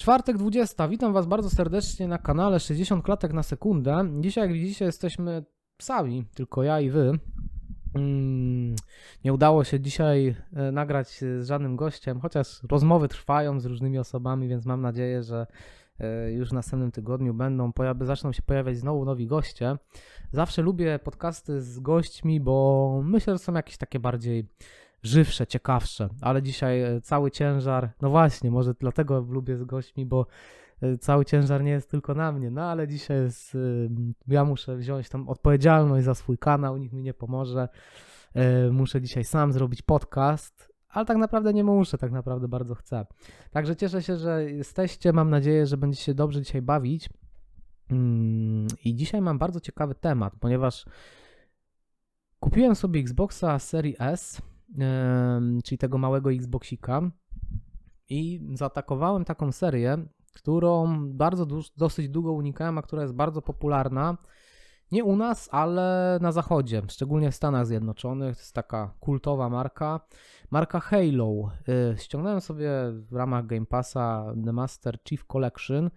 Czwartek 0.00 0.38
20. 0.38 0.88
Witam 0.88 1.12
Was 1.12 1.26
bardzo 1.26 1.50
serdecznie 1.50 2.08
na 2.08 2.18
kanale 2.18 2.60
60 2.60 3.04
klatek 3.04 3.32
na 3.32 3.42
sekundę. 3.42 4.08
Dzisiaj, 4.20 4.44
jak 4.44 4.52
widzicie, 4.52 4.84
jesteśmy 4.84 5.44
sami, 5.80 6.24
tylko 6.34 6.62
ja 6.62 6.80
i 6.80 6.90
Wy. 6.90 7.18
Mm, 7.94 8.74
nie 9.24 9.32
udało 9.32 9.64
się 9.64 9.80
dzisiaj 9.80 10.34
e, 10.52 10.72
nagrać 10.72 11.08
z 11.08 11.46
żadnym 11.46 11.76
gościem, 11.76 12.20
chociaż 12.20 12.62
rozmowy 12.70 13.08
trwają 13.08 13.60
z 13.60 13.66
różnymi 13.66 13.98
osobami, 13.98 14.48
więc 14.48 14.66
mam 14.66 14.80
nadzieję, 14.80 15.22
że 15.22 15.46
e, 15.98 16.32
już 16.32 16.50
w 16.50 16.52
następnym 16.52 16.92
tygodniu 16.92 17.34
będą, 17.34 17.72
zaczną 18.00 18.32
się 18.32 18.42
pojawiać 18.42 18.78
znowu 18.78 19.04
nowi 19.04 19.26
goście. 19.26 19.76
Zawsze 20.32 20.62
lubię 20.62 20.98
podcasty 20.98 21.62
z 21.62 21.80
gośćmi, 21.80 22.40
bo 22.40 23.00
myślę, 23.04 23.34
że 23.34 23.38
są 23.38 23.54
jakieś 23.54 23.76
takie 23.76 24.00
bardziej 24.00 24.48
żywsze, 25.02 25.46
ciekawsze, 25.46 26.08
ale 26.20 26.42
dzisiaj 26.42 26.82
e, 26.82 27.00
cały 27.00 27.30
ciężar, 27.30 27.90
no 28.02 28.10
właśnie, 28.10 28.50
może 28.50 28.74
dlatego 28.74 29.20
lubię 29.20 29.56
z 29.56 29.64
gośćmi, 29.64 30.06
bo 30.06 30.26
e, 30.80 30.98
cały 30.98 31.24
ciężar 31.24 31.62
nie 31.62 31.70
jest 31.70 31.90
tylko 31.90 32.14
na 32.14 32.32
mnie, 32.32 32.50
no 32.50 32.62
ale 32.62 32.88
dzisiaj 32.88 33.16
jest, 33.16 33.54
e, 33.54 33.58
ja 34.28 34.44
muszę 34.44 34.76
wziąć 34.76 35.08
tam 35.08 35.28
odpowiedzialność 35.28 36.04
za 36.04 36.14
swój 36.14 36.38
kanał, 36.38 36.76
nikt 36.76 36.92
mi 36.94 37.02
nie 37.02 37.14
pomoże, 37.14 37.68
muszę 38.70 39.00
dzisiaj 39.00 39.24
sam 39.24 39.52
zrobić 39.52 39.82
podcast, 39.82 40.72
ale 40.88 41.06
tak 41.06 41.16
naprawdę 41.16 41.52
nie 41.52 41.64
muszę, 41.64 41.98
tak 41.98 42.12
naprawdę 42.12 42.48
bardzo 42.48 42.74
chcę. 42.74 43.06
Także 43.50 43.76
cieszę 43.76 44.02
się, 44.02 44.16
że 44.16 44.50
jesteście, 44.50 45.12
mam 45.12 45.30
nadzieję, 45.30 45.66
że 45.66 45.76
będziecie 45.76 46.04
się 46.04 46.14
dobrze 46.14 46.42
dzisiaj 46.42 46.62
bawić. 46.62 47.08
Mm, 47.90 48.66
i 48.84 48.94
dzisiaj 48.94 49.20
mam 49.20 49.38
bardzo 49.38 49.60
ciekawy 49.60 49.94
temat, 49.94 50.32
ponieważ 50.40 50.84
kupiłem 52.40 52.74
sobie 52.74 53.00
Xboxa 53.00 53.58
Series 53.58 53.96
S, 54.00 54.42
czyli 55.64 55.78
tego 55.78 55.98
małego 55.98 56.32
Xboxika. 56.32 57.10
I 58.08 58.40
zaatakowałem 58.54 59.24
taką 59.24 59.52
serię, 59.52 59.98
którą 60.34 61.04
bardzo 61.12 61.46
dosyć 61.76 62.08
długo 62.08 62.32
unikałem, 62.32 62.78
a 62.78 62.82
która 62.82 63.02
jest 63.02 63.14
bardzo 63.14 63.42
popularna. 63.42 64.16
Nie 64.92 65.04
u 65.04 65.16
nas, 65.16 65.48
ale 65.52 66.18
na 66.22 66.32
zachodzie, 66.32 66.82
szczególnie 66.88 67.30
w 67.30 67.34
Stanach 67.34 67.66
Zjednoczonych. 67.66 68.36
To 68.36 68.40
jest 68.40 68.54
taka 68.54 68.94
kultowa 69.00 69.48
marka. 69.48 70.00
Marka 70.50 70.80
Halo. 70.80 71.50
Y, 71.68 71.98
ściągnąłem 71.98 72.40
sobie 72.40 72.70
w 72.92 73.12
ramach 73.12 73.46
Game 73.46 73.66
Passa 73.66 74.34
The 74.44 74.52
Master 74.52 74.98
Chief 75.08 75.24
Collection. 75.24 75.90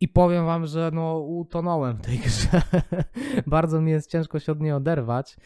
I 0.00 0.08
powiem 0.08 0.46
wam, 0.46 0.66
że 0.66 0.90
no 0.94 1.18
utonąłem 1.18 1.96
w 1.96 2.00
tej 2.00 2.18
grze. 2.18 2.62
bardzo 3.46 3.80
mi 3.80 3.90
jest 3.90 4.10
ciężko 4.10 4.38
się 4.38 4.52
od 4.52 4.60
niej 4.60 4.72
oderwać. 4.72 5.36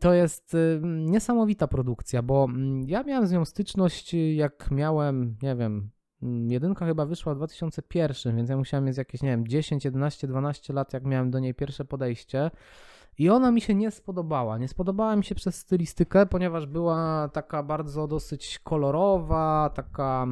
To 0.00 0.12
jest 0.14 0.54
y, 0.54 0.80
niesamowita 0.84 1.68
produkcja, 1.68 2.22
bo 2.22 2.44
mm, 2.44 2.88
ja 2.88 3.02
miałem 3.02 3.26
z 3.26 3.32
nią 3.32 3.44
styczność, 3.44 4.14
y, 4.14 4.32
jak 4.32 4.70
miałem, 4.70 5.36
nie 5.42 5.56
wiem, 5.56 5.90
mm, 6.22 6.50
jedynka 6.50 6.86
chyba 6.86 7.06
wyszła 7.06 7.34
w 7.34 7.36
2001, 7.36 8.36
więc 8.36 8.50
ja 8.50 8.56
musiałem 8.56 8.84
mieć 8.84 8.96
jakieś, 8.96 9.22
nie 9.22 9.28
wiem, 9.28 9.48
10, 9.48 9.84
11, 9.84 10.28
12 10.28 10.72
lat, 10.72 10.92
jak 10.92 11.04
miałem 11.04 11.30
do 11.30 11.38
niej 11.38 11.54
pierwsze 11.54 11.84
podejście. 11.84 12.50
I 13.18 13.30
ona 13.30 13.50
mi 13.50 13.60
się 13.60 13.74
nie 13.74 13.90
spodobała. 13.90 14.58
Nie 14.58 14.68
spodobała 14.68 15.16
mi 15.16 15.24
się 15.24 15.34
przez 15.34 15.54
stylistykę, 15.54 16.26
ponieważ 16.26 16.66
była 16.66 17.28
taka 17.32 17.62
bardzo 17.62 18.08
dosyć 18.08 18.58
kolorowa, 18.58 19.70
taka. 19.74 20.26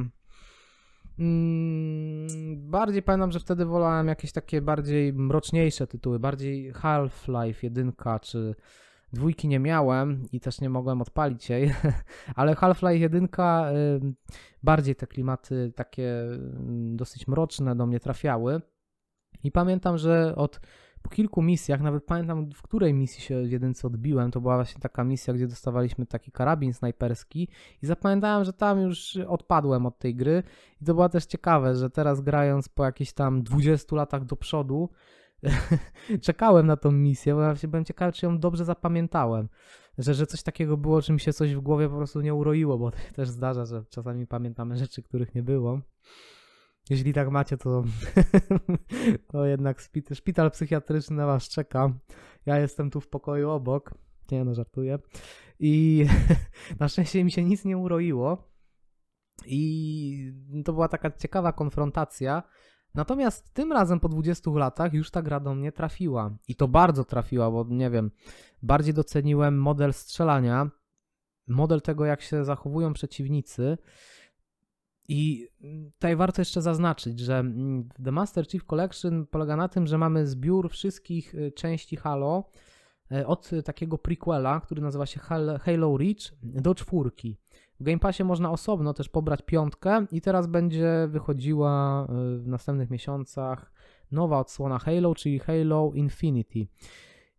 Mm, 1.19 2.27
bardziej 2.69 3.03
pamiętam, 3.03 3.31
że 3.31 3.39
wtedy 3.39 3.65
wolałem 3.65 4.07
jakieś 4.07 4.31
takie 4.31 4.61
bardziej 4.61 5.13
mroczniejsze 5.13 5.87
tytuły, 5.87 6.19
bardziej 6.19 6.73
Half-Life 6.73 7.59
1 7.63 7.93
czy 8.21 8.55
Dwójki 9.13 9.47
nie 9.47 9.59
miałem 9.59 10.25
i 10.31 10.39
też 10.39 10.61
nie 10.61 10.69
mogłem 10.69 11.01
odpalić 11.01 11.49
jej, 11.49 11.73
ale 12.35 12.55
Half-Life 12.55 12.99
1 12.99 13.27
bardziej 14.63 14.95
te 14.95 15.07
klimaty 15.07 15.71
takie 15.75 16.13
dosyć 16.91 17.27
mroczne 17.27 17.75
do 17.75 17.85
mnie 17.85 17.99
trafiały. 17.99 18.61
I 19.43 19.51
pamiętam, 19.51 19.97
że 19.97 20.35
od 20.35 20.59
po 21.01 21.09
kilku 21.09 21.41
misjach, 21.41 21.81
nawet 21.81 22.05
pamiętam 22.05 22.51
w 22.51 22.61
której 22.61 22.93
misji 22.93 23.21
się 23.21 23.43
w 23.43 23.51
jedynce 23.51 23.87
odbiłem, 23.87 24.31
to 24.31 24.41
była 24.41 24.55
właśnie 24.55 24.81
taka 24.81 25.03
misja, 25.03 25.33
gdzie 25.33 25.47
dostawaliśmy 25.47 26.05
taki 26.05 26.31
karabin 26.31 26.73
snajperski 26.73 27.47
i 27.81 27.85
zapamiętałem, 27.85 28.43
że 28.43 28.53
tam 28.53 28.81
już 28.81 29.17
odpadłem 29.27 29.85
od 29.85 29.99
tej 29.99 30.15
gry 30.15 30.43
i 30.81 30.85
to 30.85 30.93
było 30.93 31.09
też 31.09 31.25
ciekawe, 31.25 31.75
że 31.75 31.89
teraz 31.89 32.21
grając 32.21 32.69
po 32.69 32.85
jakichś 32.85 33.13
tam 33.13 33.43
20 33.43 33.95
latach 33.95 34.25
do 34.25 34.35
przodu, 34.35 34.89
czekałem 36.21 36.67
na 36.67 36.77
tą 36.77 36.91
misję, 36.91 37.35
bo 37.35 37.41
ja 37.41 37.55
się 37.55 37.67
byłem 37.67 37.85
ciekawy, 37.85 38.11
czy 38.11 38.25
ją 38.25 38.39
dobrze 38.39 38.65
zapamiętałem. 38.65 39.49
Że, 39.97 40.13
że 40.13 40.27
coś 40.27 40.43
takiego 40.43 40.77
było, 40.77 41.01
czy 41.01 41.13
mi 41.13 41.19
się 41.19 41.33
coś 41.33 41.55
w 41.55 41.59
głowie 41.59 41.89
po 41.89 41.95
prostu 41.95 42.21
nie 42.21 42.33
uroiło, 42.33 42.77
bo 42.77 42.91
też 43.15 43.29
zdarza, 43.29 43.65
że 43.65 43.83
czasami 43.89 44.27
pamiętamy 44.27 44.77
rzeczy, 44.77 45.03
których 45.03 45.35
nie 45.35 45.43
było. 45.43 45.81
Jeśli 46.89 47.13
tak 47.13 47.29
macie, 47.29 47.57
to, 47.57 47.83
to 49.31 49.45
jednak 49.45 49.81
szpital 50.13 50.51
psychiatryczny 50.51 51.15
na 51.15 51.25
was 51.25 51.49
czeka. 51.49 51.93
Ja 52.45 52.59
jestem 52.59 52.89
tu 52.89 53.01
w 53.01 53.07
pokoju 53.07 53.49
obok. 53.49 53.93
Nie 54.31 54.45
no, 54.45 54.53
żartuję. 54.53 54.99
I 55.59 56.05
na 56.79 56.87
szczęście 56.87 57.23
mi 57.23 57.31
się 57.31 57.43
nic 57.43 57.65
nie 57.65 57.77
uroiło. 57.77 58.49
I 59.45 60.33
to 60.65 60.73
była 60.73 60.87
taka 60.87 61.11
ciekawa 61.11 61.53
konfrontacja, 61.53 62.43
Natomiast 62.95 63.53
tym 63.53 63.71
razem 63.71 63.99
po 63.99 64.09
20 64.09 64.51
latach 64.51 64.93
już 64.93 65.11
ta 65.11 65.21
gra 65.21 65.39
do 65.39 65.55
mnie 65.55 65.71
trafiła. 65.71 66.37
I 66.47 66.55
to 66.55 66.67
bardzo 66.67 67.05
trafiła, 67.05 67.51
bo 67.51 67.65
nie 67.69 67.89
wiem, 67.89 68.11
bardziej 68.61 68.93
doceniłem 68.93 69.61
model 69.61 69.93
strzelania, 69.93 70.69
model 71.47 71.81
tego, 71.81 72.05
jak 72.05 72.21
się 72.21 72.45
zachowują 72.45 72.93
przeciwnicy. 72.93 73.77
I 75.07 75.47
tutaj 75.93 76.15
warto 76.15 76.41
jeszcze 76.41 76.61
zaznaczyć, 76.61 77.19
że 77.19 77.43
The 78.03 78.11
Master 78.11 78.47
Chief 78.47 78.65
Collection 78.65 79.25
polega 79.25 79.55
na 79.55 79.67
tym, 79.67 79.87
że 79.87 79.97
mamy 79.97 80.27
zbiór 80.27 80.69
wszystkich 80.69 81.35
y, 81.35 81.51
części 81.51 81.95
Halo 81.95 82.49
y, 83.11 83.27
od 83.27 83.49
takiego 83.65 83.97
prequela, 83.97 84.59
który 84.59 84.81
nazywa 84.81 85.05
się 85.05 85.19
Halo 85.59 85.97
Reach 85.97 86.33
do 86.41 86.75
czwórki. 86.75 87.37
W 87.79 87.83
Game 87.83 87.99
Passie 87.99 88.23
można 88.23 88.51
osobno 88.51 88.93
też 88.93 89.09
pobrać 89.09 89.41
piątkę 89.41 90.05
i 90.11 90.21
teraz 90.21 90.47
będzie 90.47 91.07
wychodziła 91.09 92.03
y, 92.03 92.39
w 92.39 92.47
następnych 92.47 92.89
miesiącach 92.89 93.71
nowa 94.11 94.39
odsłona 94.39 94.79
Halo, 94.79 95.15
czyli 95.15 95.39
Halo 95.39 95.91
Infinity. 95.93 96.67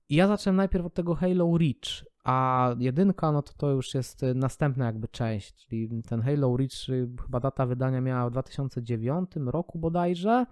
I 0.08 0.14
ja 0.14 0.26
zacząłem 0.26 0.56
najpierw 0.56 0.86
od 0.86 0.94
tego 0.94 1.14
Halo 1.14 1.58
Reach, 1.58 2.04
a 2.24 2.70
jedynka, 2.78 3.32
no 3.32 3.42
to 3.42 3.52
to 3.52 3.70
już 3.70 3.94
jest 3.94 4.22
y, 4.22 4.34
następna 4.34 4.86
jakby 4.86 5.08
część, 5.08 5.66
czyli 5.66 6.02
ten 6.08 6.22
Halo 6.22 6.56
Reach, 6.56 6.88
y, 6.88 7.08
chyba 7.22 7.40
data 7.40 7.66
wydania 7.66 8.00
miała 8.00 8.28
w 8.28 8.32
2009 8.32 9.30
roku 9.46 9.78
bodajże, 9.78 10.46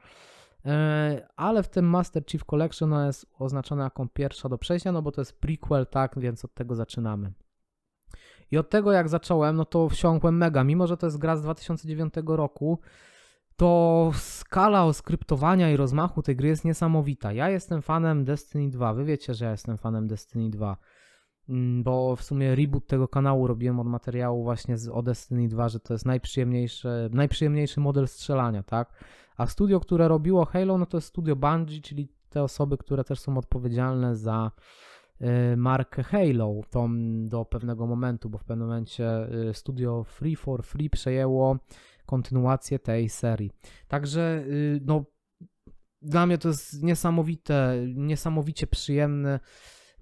ale 1.37 1.62
w 1.62 1.69
tym 1.69 1.84
Master 1.84 2.22
Chief 2.27 2.44
Collection 2.44 2.93
ona 2.93 3.06
jest 3.06 3.27
oznaczona 3.38 3.84
jako 3.84 4.06
pierwsza 4.12 4.48
do 4.48 4.59
przejścia, 4.59 4.93
no 4.93 5.03
bo 5.03 5.12
to 5.12 5.21
jest 5.21 5.41
prequel, 5.41 5.87
tak, 5.87 6.19
więc 6.19 6.44
od 6.44 6.54
tego 6.54 6.75
zaczynamy. 6.75 7.32
I 8.50 8.59
od 8.59 8.70
tego 8.70 8.92
jak 8.92 9.09
zacząłem, 9.09 9.56
no 9.56 9.64
to 9.64 9.88
wsiąkłem 9.88 10.36
mega. 10.36 10.64
Mimo, 10.64 10.86
że 10.86 10.97
to 10.97 11.06
jest 11.06 11.19
gra 11.19 11.36
z 11.36 11.42
2009 11.42 12.14
roku, 12.26 12.78
to 13.56 14.10
skala 14.14 14.84
oskryptowania 14.84 15.70
i 15.70 15.76
rozmachu 15.76 16.22
tej 16.22 16.36
gry 16.36 16.48
jest 16.48 16.64
niesamowita. 16.64 17.32
Ja 17.32 17.50
jestem 17.50 17.82
fanem 17.82 18.25
Destiny 18.25 18.70
2. 18.70 18.94
Wy 18.94 19.04
wiecie, 19.04 19.34
że 19.34 19.44
ja 19.44 19.50
jestem 19.50 19.78
fanem 19.78 20.06
Destiny 20.06 20.50
2. 20.50 20.76
Mm, 21.48 21.82
bo 21.82 22.16
w 22.16 22.22
sumie 22.22 22.54
reboot 22.54 22.86
tego 22.86 23.09
kanału 23.09 23.47
robiłem 23.47 23.81
od 23.81 23.86
materiału 23.86 24.44
właśnie 24.44 24.78
z, 24.78 24.88
o 24.88 25.03
Destiny 25.03 25.48
2, 25.48 25.69
że 25.69 25.80
to 25.80 25.94
jest 25.94 26.06
najprzyjemniejszy, 26.06 26.88
najprzyjemniejszy 27.12 27.80
model 27.80 28.09
strzelania, 28.09 28.62
tak? 28.62 29.04
A 29.36 29.47
studio, 29.47 29.80
które 29.80 30.09
robiło 30.09 30.44
Halo, 30.44 30.78
no 30.78 30.86
to 30.86 30.97
jest 30.97 31.09
studio 31.09 31.36
Bungie, 31.36 31.80
czyli 31.80 32.09
te 32.30 32.42
osoby, 32.42 32.78
które 32.78 33.04
też 33.04 33.20
są 33.20 33.38
odpowiedzialne 33.38 34.16
za 34.16 34.50
markę 35.56 36.03
Halo 36.03 36.61
tą 36.71 36.89
do 37.25 37.45
pewnego 37.45 37.87
momentu, 37.87 38.31
bo 38.31 38.39
w 38.39 38.45
pewnym 38.45 38.69
momencie 38.69 39.34
y, 39.51 39.55
studio 39.55 40.05
Free 40.05 40.37
for 40.37 40.65
Free 40.65 40.91
przejęło 40.91 41.59
kontynuację 42.06 42.79
tej 42.79 43.09
serii. 43.09 43.51
Także 43.89 44.45
y, 44.47 44.81
no, 44.84 45.04
dla 46.03 46.27
mnie 46.27 46.39
to 46.39 46.48
jest 46.48 46.83
niesamowite, 46.83 47.77
niesamowicie 47.95 48.66
przyjemny 48.66 49.41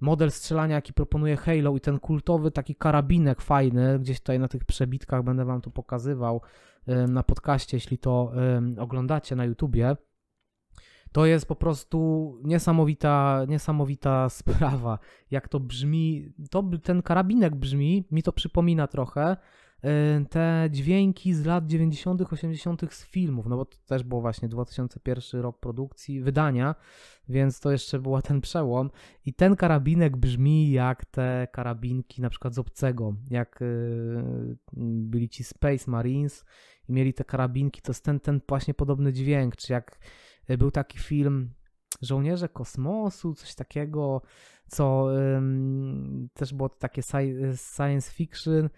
model 0.01 0.31
strzelania, 0.31 0.75
jaki 0.75 0.93
proponuje 0.93 1.37
Halo 1.37 1.75
i 1.75 1.81
ten 1.81 1.99
kultowy 1.99 2.51
taki 2.51 2.75
karabinek 2.75 3.41
fajny, 3.41 3.99
gdzieś 3.99 4.19
tutaj 4.19 4.39
na 4.39 4.47
tych 4.47 4.65
przebitkach 4.65 5.23
będę 5.23 5.45
wam 5.45 5.61
to 5.61 5.71
pokazywał 5.71 6.41
na 7.07 7.23
podcaście, 7.23 7.77
jeśli 7.77 7.97
to 7.97 8.31
oglądacie 8.79 9.35
na 9.35 9.45
YouTubie. 9.45 9.95
To 11.17 11.25
jest 11.25 11.45
po 11.45 11.55
prostu 11.55 12.37
niesamowita, 12.43 13.45
niesamowita 13.47 14.29
sprawa, 14.39 14.99
jak 15.31 15.47
to 15.47 15.59
brzmi. 15.59 16.33
To, 16.49 16.63
ten 16.83 17.01
karabinek 17.01 17.55
brzmi, 17.55 18.03
mi 18.11 18.23
to 18.23 18.31
przypomina 18.31 18.87
trochę 18.87 19.37
y, 19.85 20.25
te 20.29 20.67
dźwięki 20.71 21.33
z 21.33 21.45
lat 21.45 21.67
90., 21.67 22.21
80. 22.21 22.81
z 22.93 23.05
filmów, 23.05 23.45
no 23.47 23.57
bo 23.57 23.65
to 23.65 23.77
też 23.85 24.03
było 24.03 24.21
właśnie 24.21 24.49
2001 24.49 25.41
rok 25.41 25.59
produkcji, 25.59 26.21
wydania, 26.21 26.75
więc 27.29 27.59
to 27.59 27.71
jeszcze 27.71 27.99
był 27.99 28.21
ten 28.21 28.41
przełom. 28.41 28.89
I 29.25 29.33
ten 29.33 29.55
karabinek 29.55 30.17
brzmi 30.17 30.71
jak 30.71 31.05
te 31.05 31.47
karabinki 31.51 32.21
na 32.21 32.29
przykład 32.29 32.53
z 32.53 32.59
obcego, 32.59 33.13
jak 33.29 33.61
y, 33.61 34.57
byli 34.83 35.29
ci 35.29 35.43
Space 35.43 35.91
Marines 35.91 36.45
i 36.89 36.93
mieli 36.93 37.13
te 37.13 37.23
karabinki, 37.23 37.81
to 37.81 37.91
jest 37.91 38.03
ten, 38.03 38.19
ten 38.19 38.41
właśnie 38.49 38.73
podobny 38.73 39.13
dźwięk, 39.13 39.55
czy 39.55 39.73
jak 39.73 39.99
był 40.57 40.71
taki 40.71 40.99
film 40.99 41.49
Żołnierze 42.01 42.49
Kosmosu, 42.49 43.33
coś 43.33 43.55
takiego, 43.55 44.21
co 44.67 45.07
też 46.33 46.53
było 46.53 46.69
takie 46.69 47.01
science 47.55 48.11
fiction 48.11 48.69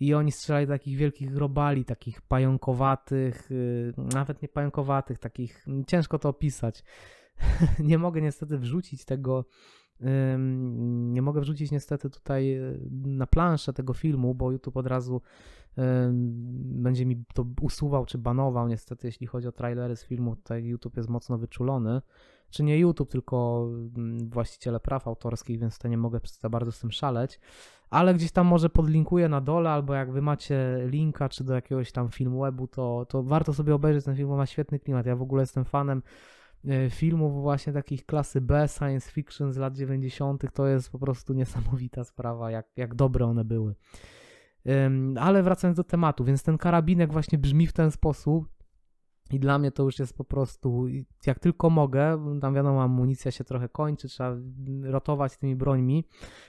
i 0.00 0.14
oni 0.14 0.32
strzelali 0.32 0.66
do 0.66 0.72
takich 0.72 0.96
wielkich 0.96 1.36
robali, 1.36 1.84
takich 1.84 2.22
pająkowatych, 2.22 3.50
yy, 3.50 3.92
nawet 3.96 4.42
nie 4.42 4.48
pająkowatych, 4.48 5.18
takich, 5.18 5.66
ciężko 5.86 6.18
to 6.18 6.28
opisać. 6.28 6.84
nie 7.78 7.98
mogę 7.98 8.20
niestety 8.20 8.58
wrzucić 8.58 9.04
tego, 9.04 9.44
nie 10.88 11.22
mogę 11.22 11.40
wrzucić 11.40 11.70
niestety 11.70 12.10
tutaj 12.10 12.54
y, 12.54 12.80
na 12.90 13.26
planszę 13.26 13.72
tego 13.72 13.94
filmu, 13.94 14.34
bo 14.34 14.52
YouTube 14.52 14.76
od 14.76 14.86
razu 14.86 15.20
będzie 16.54 17.06
mi 17.06 17.24
to 17.34 17.46
usuwał 17.60 18.06
czy 18.06 18.18
banował. 18.18 18.68
Niestety, 18.68 19.06
jeśli 19.06 19.26
chodzi 19.26 19.48
o 19.48 19.52
trailery 19.52 19.96
z 19.96 20.04
filmu, 20.04 20.36
tutaj 20.36 20.64
YouTube 20.64 20.96
jest 20.96 21.08
mocno 21.08 21.38
wyczulony. 21.38 22.00
Czy 22.50 22.62
nie 22.62 22.78
YouTube, 22.78 23.10
tylko 23.10 23.68
mm, 23.96 24.30
właściciele 24.30 24.80
praw 24.80 25.08
autorskich, 25.08 25.60
więc 25.60 25.78
to 25.78 25.88
nie 25.88 25.96
mogę 25.96 26.20
za 26.40 26.48
bardzo 26.48 26.72
z 26.72 26.80
tym 26.80 26.90
szaleć. 26.90 27.40
Ale 27.90 28.14
gdzieś 28.14 28.32
tam 28.32 28.46
może 28.46 28.68
podlinkuję 28.68 29.28
na 29.28 29.40
dole, 29.40 29.70
albo 29.70 29.94
jak 29.94 30.12
wy 30.12 30.22
macie 30.22 30.78
linka, 30.86 31.28
czy 31.28 31.44
do 31.44 31.54
jakiegoś 31.54 31.92
tam 31.92 32.08
filmu 32.08 32.40
webu, 32.40 32.66
to, 32.66 33.06
to 33.08 33.22
warto 33.22 33.54
sobie 33.54 33.74
obejrzeć 33.74 34.04
ten 34.04 34.16
film, 34.16 34.28
bo 34.28 34.36
ma 34.36 34.46
świetny 34.46 34.78
klimat. 34.78 35.06
Ja 35.06 35.16
w 35.16 35.22
ogóle 35.22 35.42
jestem 35.42 35.64
fanem 35.64 36.02
e, 36.68 36.90
filmów 36.90 37.42
właśnie 37.42 37.72
takich 37.72 38.06
klasy 38.06 38.40
B, 38.40 38.68
science 38.68 39.10
fiction 39.10 39.52
z 39.52 39.56
lat 39.56 39.76
90. 39.76 40.44
To 40.54 40.66
jest 40.66 40.90
po 40.90 40.98
prostu 40.98 41.34
niesamowita 41.34 42.04
sprawa, 42.04 42.50
jak, 42.50 42.66
jak 42.76 42.94
dobre 42.94 43.26
one 43.26 43.44
były. 43.44 43.74
Ale 45.20 45.42
wracając 45.42 45.76
do 45.76 45.84
tematu, 45.84 46.24
więc 46.24 46.42
ten 46.42 46.58
karabinek 46.58 47.12
właśnie 47.12 47.38
brzmi 47.38 47.66
w 47.66 47.72
ten 47.72 47.90
sposób, 47.90 48.48
i 49.30 49.40
dla 49.40 49.58
mnie 49.58 49.70
to 49.70 49.82
już 49.82 49.98
jest 49.98 50.16
po 50.16 50.24
prostu, 50.24 50.86
jak 51.26 51.38
tylko 51.38 51.70
mogę, 51.70 52.24
tam 52.40 52.54
wiadomo, 52.54 52.82
amunicja 52.82 53.30
się 53.30 53.44
trochę 53.44 53.68
kończy, 53.68 54.08
trzeba 54.08 54.36
rotować 54.82 55.36
tymi 55.36 55.56
brońmi. 55.56 56.04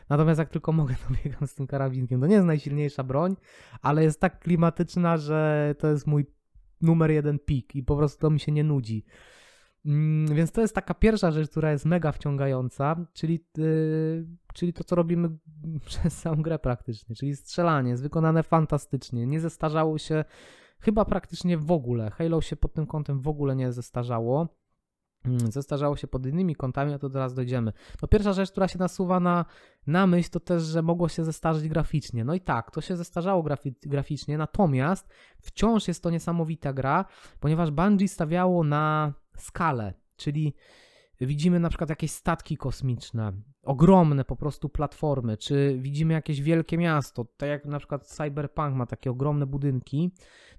Natomiast 0.09 0.39
jak 0.39 0.50
tylko 0.50 0.71
mogę, 0.71 0.95
to 1.07 1.13
biegam 1.23 1.47
z 1.47 1.56
tym 1.56 1.67
karabinkiem. 1.67 2.21
To 2.21 2.27
nie 2.27 2.35
jest 2.35 2.47
najsilniejsza 2.47 3.03
broń, 3.03 3.35
ale 3.81 4.03
jest 4.03 4.19
tak 4.19 4.39
klimatyczna, 4.39 5.17
że 5.17 5.75
to 5.79 5.88
jest 5.88 6.07
mój 6.07 6.25
numer 6.81 7.11
jeden 7.11 7.39
pik 7.39 7.75
i 7.75 7.83
po 7.83 7.97
prostu 7.97 8.21
to 8.21 8.29
mi 8.29 8.39
się 8.39 8.51
nie 8.51 8.63
nudzi. 8.63 9.06
Mm, 9.85 10.35
więc 10.35 10.51
to 10.51 10.61
jest 10.61 10.75
taka 10.75 10.93
pierwsza 10.93 11.31
rzecz, 11.31 11.49
która 11.49 11.71
jest 11.71 11.85
mega 11.85 12.11
wciągająca, 12.11 12.95
czyli, 13.13 13.45
yy, 13.57 14.27
czyli 14.53 14.73
to, 14.73 14.83
co 14.83 14.95
robimy 14.95 15.29
przez 15.85 16.15
całą 16.15 16.41
grę 16.41 16.59
praktycznie, 16.59 17.15
czyli 17.15 17.35
strzelanie. 17.35 17.89
Jest 17.89 18.03
wykonane 18.03 18.43
fantastycznie, 18.43 19.27
nie 19.27 19.39
zestarzało 19.39 19.97
się 19.97 20.25
chyba 20.79 21.05
praktycznie 21.05 21.57
w 21.57 21.71
ogóle. 21.71 22.11
Halo 22.11 22.41
się 22.41 22.55
pod 22.55 22.73
tym 22.73 22.87
kątem 22.87 23.21
w 23.21 23.27
ogóle 23.27 23.55
nie 23.55 23.71
zestarzało. 23.71 24.47
Mm, 25.25 25.51
zestarzało 25.51 25.95
się 25.95 26.07
pod 26.07 26.25
innymi 26.25 26.55
kątami, 26.55 26.93
a 26.93 26.99
to 26.99 27.09
teraz 27.09 27.33
dojdziemy. 27.33 27.73
To 27.99 28.07
pierwsza 28.07 28.33
rzecz, 28.33 28.51
która 28.51 28.67
się 28.67 28.79
nasuwa 28.79 29.19
na, 29.19 29.45
na 29.87 30.07
myśl, 30.07 30.29
to 30.29 30.39
też, 30.39 30.63
że 30.63 30.81
mogło 30.81 31.09
się 31.09 31.25
zestarzeć 31.25 31.67
graficznie. 31.67 32.25
No 32.25 32.33
i 32.33 32.41
tak, 32.41 32.71
to 32.71 32.81
się 32.81 32.97
zestarzało 32.97 33.43
grafi 33.43 33.75
graficznie, 33.81 34.37
natomiast 34.37 35.09
wciąż 35.41 35.87
jest 35.87 36.03
to 36.03 36.09
niesamowita 36.09 36.73
gra, 36.73 37.05
ponieważ 37.39 37.71
Bungie 37.71 38.07
stawiało 38.07 38.63
na 38.63 39.13
skalę, 39.41 39.94
czyli 40.15 40.56
widzimy 41.21 41.59
na 41.59 41.69
przykład 41.69 41.89
jakieś 41.89 42.12
statki 42.12 42.57
kosmiczne, 42.57 43.33
ogromne 43.63 44.25
po 44.25 44.36
prostu 44.36 44.69
platformy, 44.69 45.38
czy 45.38 45.77
widzimy 45.81 46.13
jakieś 46.13 46.41
wielkie 46.41 46.77
miasto, 46.77 47.25
tak 47.38 47.50
jak 47.50 47.65
na 47.65 47.80
przykład 47.80 48.07
Cyberpunk 48.07 48.75
ma 48.75 48.86
takie 48.86 49.12
ogromne 49.12 49.45
budynki, 49.45 50.12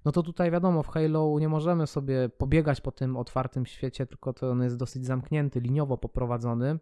no 0.05 0.13
to 0.13 0.23
tutaj 0.23 0.51
wiadomo, 0.51 0.83
w 0.83 0.89
Halo 0.89 1.39
nie 1.39 1.49
możemy 1.49 1.87
sobie 1.87 2.29
pobiegać 2.29 2.81
po 2.81 2.93
tym 2.93 3.17
otwartym 3.17 3.67
świecie, 3.67 4.07
tylko 4.07 4.33
to 4.33 4.51
on 4.51 4.63
jest 4.63 4.77
dosyć 4.77 5.07
zamknięty, 5.07 5.61
liniowo 5.61 5.99
poprowadzony. 5.99 6.79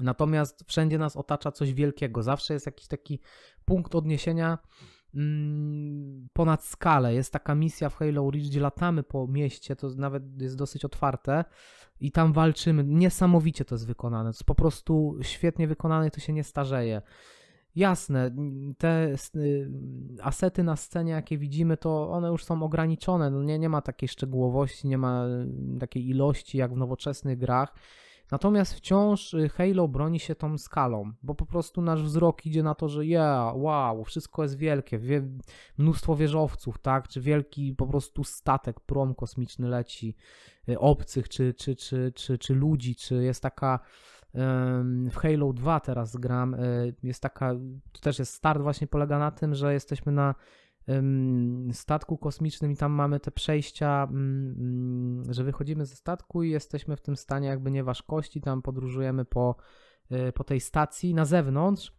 Natomiast 0.00 0.64
wszędzie 0.66 0.98
nas 0.98 1.16
otacza 1.16 1.52
coś 1.52 1.74
wielkiego. 1.74 2.22
Zawsze 2.22 2.54
jest 2.54 2.66
jakiś 2.66 2.86
taki 2.86 3.20
punkt 3.64 3.94
odniesienia 3.94 4.58
ponad 6.32 6.64
skalę. 6.64 7.14
Jest 7.14 7.32
taka 7.32 7.54
misja 7.54 7.88
w 7.88 7.96
Halo 7.96 8.30
Reach, 8.30 8.46
gdzie 8.46 8.60
latamy 8.60 9.02
po 9.02 9.26
mieście, 9.26 9.76
to 9.76 9.88
nawet 9.96 10.42
jest 10.42 10.56
dosyć 10.56 10.84
otwarte 10.84 11.44
i 12.00 12.12
tam 12.12 12.32
walczymy. 12.32 12.84
Niesamowicie 12.84 13.64
to 13.64 13.74
jest 13.74 13.86
wykonane. 13.86 14.24
To 14.24 14.28
jest 14.28 14.44
po 14.44 14.54
prostu 14.54 15.16
świetnie 15.22 15.68
wykonane 15.68 16.10
to 16.10 16.20
się 16.20 16.32
nie 16.32 16.44
starzeje. 16.44 17.02
Jasne, 17.76 18.30
te 18.78 19.14
y, 19.36 19.70
asety 20.22 20.62
na 20.62 20.76
scenie, 20.76 21.12
jakie 21.12 21.38
widzimy, 21.38 21.76
to 21.76 22.10
one 22.10 22.28
już 22.28 22.44
są 22.44 22.62
ograniczone. 22.62 23.30
No 23.30 23.42
nie, 23.42 23.58
nie 23.58 23.68
ma 23.68 23.82
takiej 23.82 24.08
szczegółowości, 24.08 24.88
nie 24.88 24.98
ma 24.98 25.26
y, 25.76 25.78
takiej 25.78 26.08
ilości 26.08 26.58
jak 26.58 26.74
w 26.74 26.76
nowoczesnych 26.76 27.38
grach. 27.38 27.74
Natomiast 28.30 28.74
wciąż 28.74 29.34
y, 29.34 29.48
Halo 29.48 29.88
broni 29.88 30.20
się 30.20 30.34
tą 30.34 30.58
skalą, 30.58 31.12
bo 31.22 31.34
po 31.34 31.46
prostu 31.46 31.82
nasz 31.82 32.02
wzrok 32.02 32.46
idzie 32.46 32.62
na 32.62 32.74
to, 32.74 32.88
że 32.88 33.06
yeah, 33.06 33.56
wow, 33.56 34.04
wszystko 34.04 34.42
jest 34.42 34.56
wielkie, 34.56 34.98
wie, 34.98 35.22
mnóstwo 35.78 36.16
wieżowców, 36.16 36.78
tak, 36.78 37.08
czy 37.08 37.20
wielki 37.20 37.74
po 37.74 37.86
prostu 37.86 38.24
statek, 38.24 38.80
prom 38.80 39.14
kosmiczny 39.14 39.68
leci, 39.68 40.16
obcych, 40.78 41.28
czy, 41.28 41.54
czy, 41.54 41.76
czy, 41.76 42.12
czy, 42.14 42.38
czy 42.38 42.54
ludzi, 42.54 42.96
czy 42.96 43.14
jest 43.14 43.42
taka 43.42 43.80
w 45.10 45.16
Halo 45.16 45.52
2 45.52 45.80
teraz 45.80 46.16
gram. 46.16 46.54
E, 46.54 46.58
jest 47.02 47.22
taka, 47.22 47.54
to 47.92 48.00
też 48.00 48.18
jest 48.18 48.34
start 48.34 48.62
właśnie 48.62 48.86
polega 48.86 49.18
na 49.18 49.30
tym, 49.30 49.54
że 49.54 49.72
jesteśmy 49.72 50.12
na 50.12 50.34
statku 51.72 52.18
kosmicznym 52.18 52.72
i 52.72 52.76
tam 52.76 52.92
mamy 52.92 53.20
te 53.20 53.30
przejścia, 53.30 54.08
mm, 54.10 54.54
mm, 54.58 55.32
że 55.32 55.44
wychodzimy 55.44 55.86
ze 55.86 55.96
statku 55.96 56.42
i 56.42 56.50
jesteśmy 56.50 56.96
w 56.96 57.00
tym 57.00 57.16
stanie 57.16 57.48
jakby 57.48 57.70
nieważkości, 57.70 58.40
tam 58.40 58.62
podróżujemy 58.62 59.24
po, 59.24 59.56
e, 60.10 60.32
po 60.32 60.44
tej 60.44 60.60
stacji 60.60 61.14
na 61.14 61.24
zewnątrz. 61.24 61.96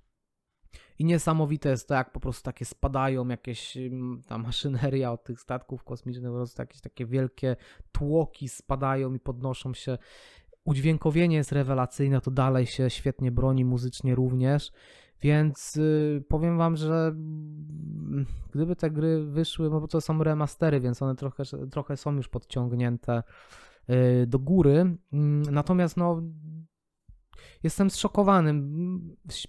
I 0.99 1.05
niesamowite 1.05 1.69
jest 1.69 1.87
to, 1.87 1.93
jak 1.93 2.11
po 2.11 2.19
prostu 2.19 2.43
takie 2.43 2.65
spadają 2.65 3.27
jakieś 3.27 3.77
ta 4.27 4.37
maszyneria 4.37 5.11
od 5.11 5.23
tych 5.23 5.41
statków 5.41 5.83
kosmicznych, 5.83 6.31
po 6.31 6.37
prostu 6.37 6.61
jakieś 6.61 6.81
takie 6.81 7.05
wielkie 7.05 7.55
tłoki 7.91 8.49
spadają 8.49 9.13
i 9.13 9.19
podnoszą 9.19 9.73
się 9.73 9.97
udźwiękowienie 10.67 11.35
jest 11.35 11.51
rewelacyjne, 11.51 12.21
to 12.21 12.31
dalej 12.31 12.65
się 12.65 12.89
świetnie 12.89 13.31
broni 13.31 13.65
muzycznie 13.65 14.15
również. 14.15 14.71
Więc 15.21 15.75
yy, 15.75 16.23
powiem 16.27 16.57
wam, 16.57 16.75
że 16.75 17.15
gdyby 18.51 18.75
te 18.75 18.91
gry 18.91 19.25
wyszły, 19.25 19.69
no 19.69 19.81
bo 19.81 19.87
to 19.87 20.01
są 20.01 20.23
remastery, 20.23 20.79
więc 20.79 21.01
one 21.01 21.15
trochę, 21.15 21.43
trochę 21.71 21.97
są 21.97 22.15
już 22.15 22.27
podciągnięte 22.27 23.23
yy, 23.87 24.27
do 24.27 24.39
góry. 24.39 24.97
Mm, 25.13 25.41
natomiast 25.41 25.97
no 25.97 26.21
jestem 27.63 27.89
zszokowany. 27.89 28.53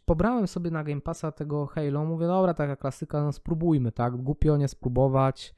Pobrałem 0.05 0.47
sobie 0.47 0.71
na 0.71 0.85
Game 0.85 1.01
Passa 1.01 1.33
tego 1.33 1.67
Halo, 1.67 2.05
mówię, 2.05 2.27
dobra, 2.27 2.55
taka 2.55 2.77
klasyka, 2.77 3.23
no 3.23 3.33
spróbujmy, 3.33 3.93
tak? 3.93 4.17
Głupio 4.17 4.57
nie 4.57 4.69
spróbować. 4.69 5.55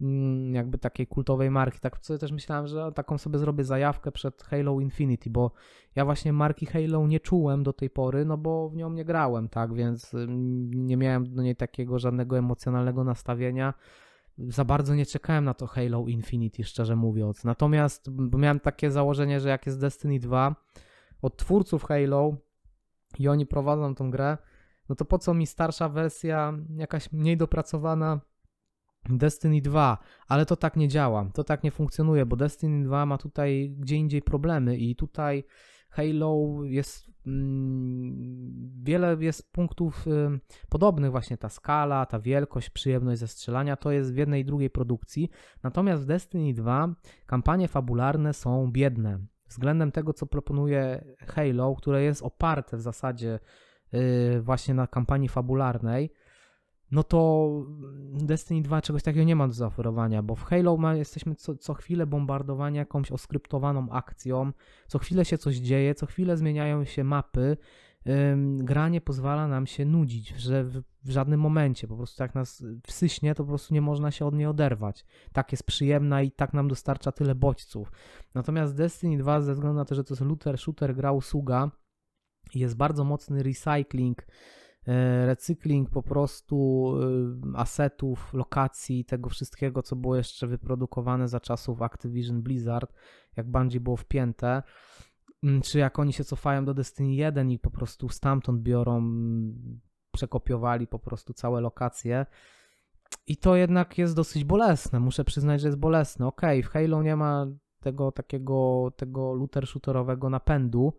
Mm, 0.00 0.54
jakby 0.54 0.78
takiej 0.78 1.06
kultowej 1.06 1.50
marki. 1.50 1.80
Tak 1.80 1.98
sobie 2.06 2.18
też 2.18 2.32
myślałem, 2.32 2.66
że 2.66 2.92
taką 2.92 3.18
sobie 3.18 3.38
zrobię 3.38 3.64
zajawkę 3.64 4.12
przed 4.12 4.42
Halo 4.42 4.80
Infinity, 4.80 5.30
bo 5.30 5.50
ja 5.96 6.04
właśnie 6.04 6.32
marki 6.32 6.66
Halo 6.66 7.06
nie 7.06 7.20
czułem 7.20 7.62
do 7.62 7.72
tej 7.72 7.90
pory, 7.90 8.24
no 8.24 8.38
bo 8.38 8.68
w 8.68 8.76
nią 8.76 8.90
nie 8.90 9.04
grałem, 9.04 9.48
tak, 9.48 9.74
więc 9.74 10.12
nie 10.68 10.96
miałem 10.96 11.34
do 11.34 11.42
niej 11.42 11.56
takiego 11.56 11.98
żadnego 11.98 12.38
emocjonalnego 12.38 13.04
nastawienia. 13.04 13.74
Za 14.38 14.64
bardzo 14.64 14.94
nie 14.94 15.06
czekałem 15.06 15.44
na 15.44 15.54
to 15.54 15.66
Halo 15.66 16.06
Infinity, 16.06 16.64
szczerze 16.64 16.96
mówiąc. 16.96 17.44
Natomiast 17.44 18.10
miałem 18.38 18.60
takie 18.60 18.90
założenie, 18.90 19.40
że 19.40 19.48
jak 19.48 19.66
jest 19.66 19.80
Destiny 19.80 20.18
2 20.18 20.56
od 21.22 21.36
twórców 21.36 21.84
Halo 21.84 22.36
i 23.18 23.28
oni 23.28 23.46
prowadzą 23.46 23.94
tą 23.94 24.10
grę, 24.10 24.38
no 24.88 24.94
to 24.94 25.04
po 25.04 25.18
co 25.18 25.34
mi 25.34 25.46
starsza 25.46 25.88
wersja, 25.88 26.52
jakaś 26.76 27.12
mniej 27.12 27.36
dopracowana, 27.36 28.20
Destiny 29.08 29.60
2, 29.60 29.98
ale 30.28 30.46
to 30.46 30.56
tak 30.56 30.76
nie 30.76 30.88
działa, 30.88 31.30
to 31.34 31.44
tak 31.44 31.64
nie 31.64 31.70
funkcjonuje, 31.70 32.26
bo 32.26 32.36
Destiny 32.36 32.84
2 32.84 33.06
ma 33.06 33.18
tutaj 33.18 33.74
gdzie 33.78 33.96
indziej 33.96 34.22
problemy 34.22 34.76
i 34.76 34.96
tutaj 34.96 35.44
Halo 35.90 36.64
jest 36.64 37.10
mm, 37.26 38.70
wiele 38.82 39.16
jest 39.20 39.52
punktów 39.52 40.06
y, 40.06 40.40
podobnych 40.68 41.10
właśnie 41.10 41.38
ta 41.38 41.48
skala, 41.48 42.06
ta 42.06 42.20
wielkość, 42.20 42.70
przyjemność 42.70 43.20
ze 43.20 43.28
strzelania 43.28 43.76
to 43.76 43.90
jest 43.90 44.14
w 44.14 44.16
jednej 44.16 44.42
i 44.42 44.44
drugiej 44.44 44.70
produkcji. 44.70 45.30
Natomiast 45.62 46.02
w 46.02 46.06
Destiny 46.06 46.54
2 46.54 46.94
kampanie 47.26 47.68
fabularne 47.68 48.34
są 48.34 48.72
biedne 48.72 49.18
względem 49.48 49.92
tego 49.92 50.12
co 50.12 50.26
proponuje 50.26 51.04
Halo, 51.18 51.74
które 51.74 52.02
jest 52.02 52.22
oparte 52.22 52.76
w 52.76 52.80
zasadzie 52.80 53.38
y, 53.94 54.40
właśnie 54.40 54.74
na 54.74 54.86
kampanii 54.86 55.28
fabularnej 55.28 56.12
no 56.90 57.02
to 57.02 57.50
Destiny 58.12 58.62
2 58.62 58.82
czegoś 58.82 59.02
takiego 59.02 59.24
nie 59.24 59.36
ma 59.36 59.46
do 59.48 59.54
zaoferowania, 59.54 60.22
bo 60.22 60.34
w 60.34 60.44
Halo 60.44 60.76
ma, 60.76 60.94
jesteśmy 60.94 61.34
co, 61.34 61.56
co 61.56 61.74
chwilę 61.74 62.06
bombardowani 62.06 62.76
jakąś 62.76 63.12
oskryptowaną 63.12 63.90
akcją, 63.90 64.52
co 64.86 64.98
chwilę 64.98 65.24
się 65.24 65.38
coś 65.38 65.56
dzieje, 65.56 65.94
co 65.94 66.06
chwilę 66.06 66.36
zmieniają 66.36 66.84
się 66.84 67.04
mapy, 67.04 67.56
gra 68.56 68.88
nie 68.88 69.00
pozwala 69.00 69.48
nam 69.48 69.66
się 69.66 69.84
nudzić, 69.84 70.28
że 70.28 70.64
w, 70.64 70.82
w 71.04 71.10
żadnym 71.10 71.40
momencie, 71.40 71.88
po 71.88 71.96
prostu 71.96 72.22
jak 72.22 72.34
nas 72.34 72.64
wsyśnie, 72.86 73.34
to 73.34 73.44
po 73.44 73.48
prostu 73.48 73.74
nie 73.74 73.80
można 73.80 74.10
się 74.10 74.26
od 74.26 74.34
niej 74.34 74.46
oderwać. 74.46 75.04
Tak 75.32 75.52
jest 75.52 75.64
przyjemna 75.64 76.22
i 76.22 76.30
tak 76.30 76.54
nam 76.54 76.68
dostarcza 76.68 77.12
tyle 77.12 77.34
bodźców. 77.34 77.92
Natomiast 78.34 78.76
Destiny 78.76 79.18
2 79.18 79.40
ze 79.40 79.54
względu 79.54 79.76
na 79.76 79.84
to, 79.84 79.94
że 79.94 80.04
to 80.04 80.14
jest 80.14 80.24
looter, 80.24 80.58
shooter, 80.58 80.94
gra 80.94 81.12
usługa, 81.12 81.70
jest 82.54 82.76
bardzo 82.76 83.04
mocny 83.04 83.42
recycling, 83.42 84.26
recykling 85.26 85.90
po 85.90 86.02
prostu 86.02 86.92
e, 87.54 87.58
asetów, 87.58 88.34
lokacji, 88.34 89.04
tego 89.04 89.28
wszystkiego, 89.28 89.82
co 89.82 89.96
było 89.96 90.16
jeszcze 90.16 90.46
wyprodukowane 90.46 91.28
za 91.28 91.40
czasów 91.40 91.82
Activision 91.82 92.42
Blizzard, 92.42 92.92
jak 93.36 93.50
Bungie 93.50 93.80
było 93.80 93.96
wpięte. 93.96 94.62
Mm, 95.42 95.62
czy 95.62 95.78
jak 95.78 95.98
oni 95.98 96.12
się 96.12 96.24
cofają 96.24 96.64
do 96.64 96.74
Destiny 96.74 97.14
1 97.14 97.50
i 97.50 97.58
po 97.58 97.70
prostu 97.70 98.08
stamtąd 98.08 98.62
biorą, 98.62 99.02
przekopiowali 100.12 100.86
po 100.86 100.98
prostu 100.98 101.32
całe 101.32 101.60
lokacje. 101.60 102.26
I 103.26 103.36
to 103.36 103.56
jednak 103.56 103.98
jest 103.98 104.16
dosyć 104.16 104.44
bolesne, 104.44 105.00
muszę 105.00 105.24
przyznać, 105.24 105.60
że 105.60 105.68
jest 105.68 105.78
bolesne. 105.78 106.26
Okej, 106.26 106.60
okay, 106.60 106.70
w 106.70 106.72
Halo 106.72 107.02
nie 107.02 107.16
ma 107.16 107.46
tego 107.80 108.12
takiego, 108.12 108.90
tego 108.96 109.32
looter-shooterowego 109.32 110.30
napędu, 110.30 110.92
Mm, 110.92 110.96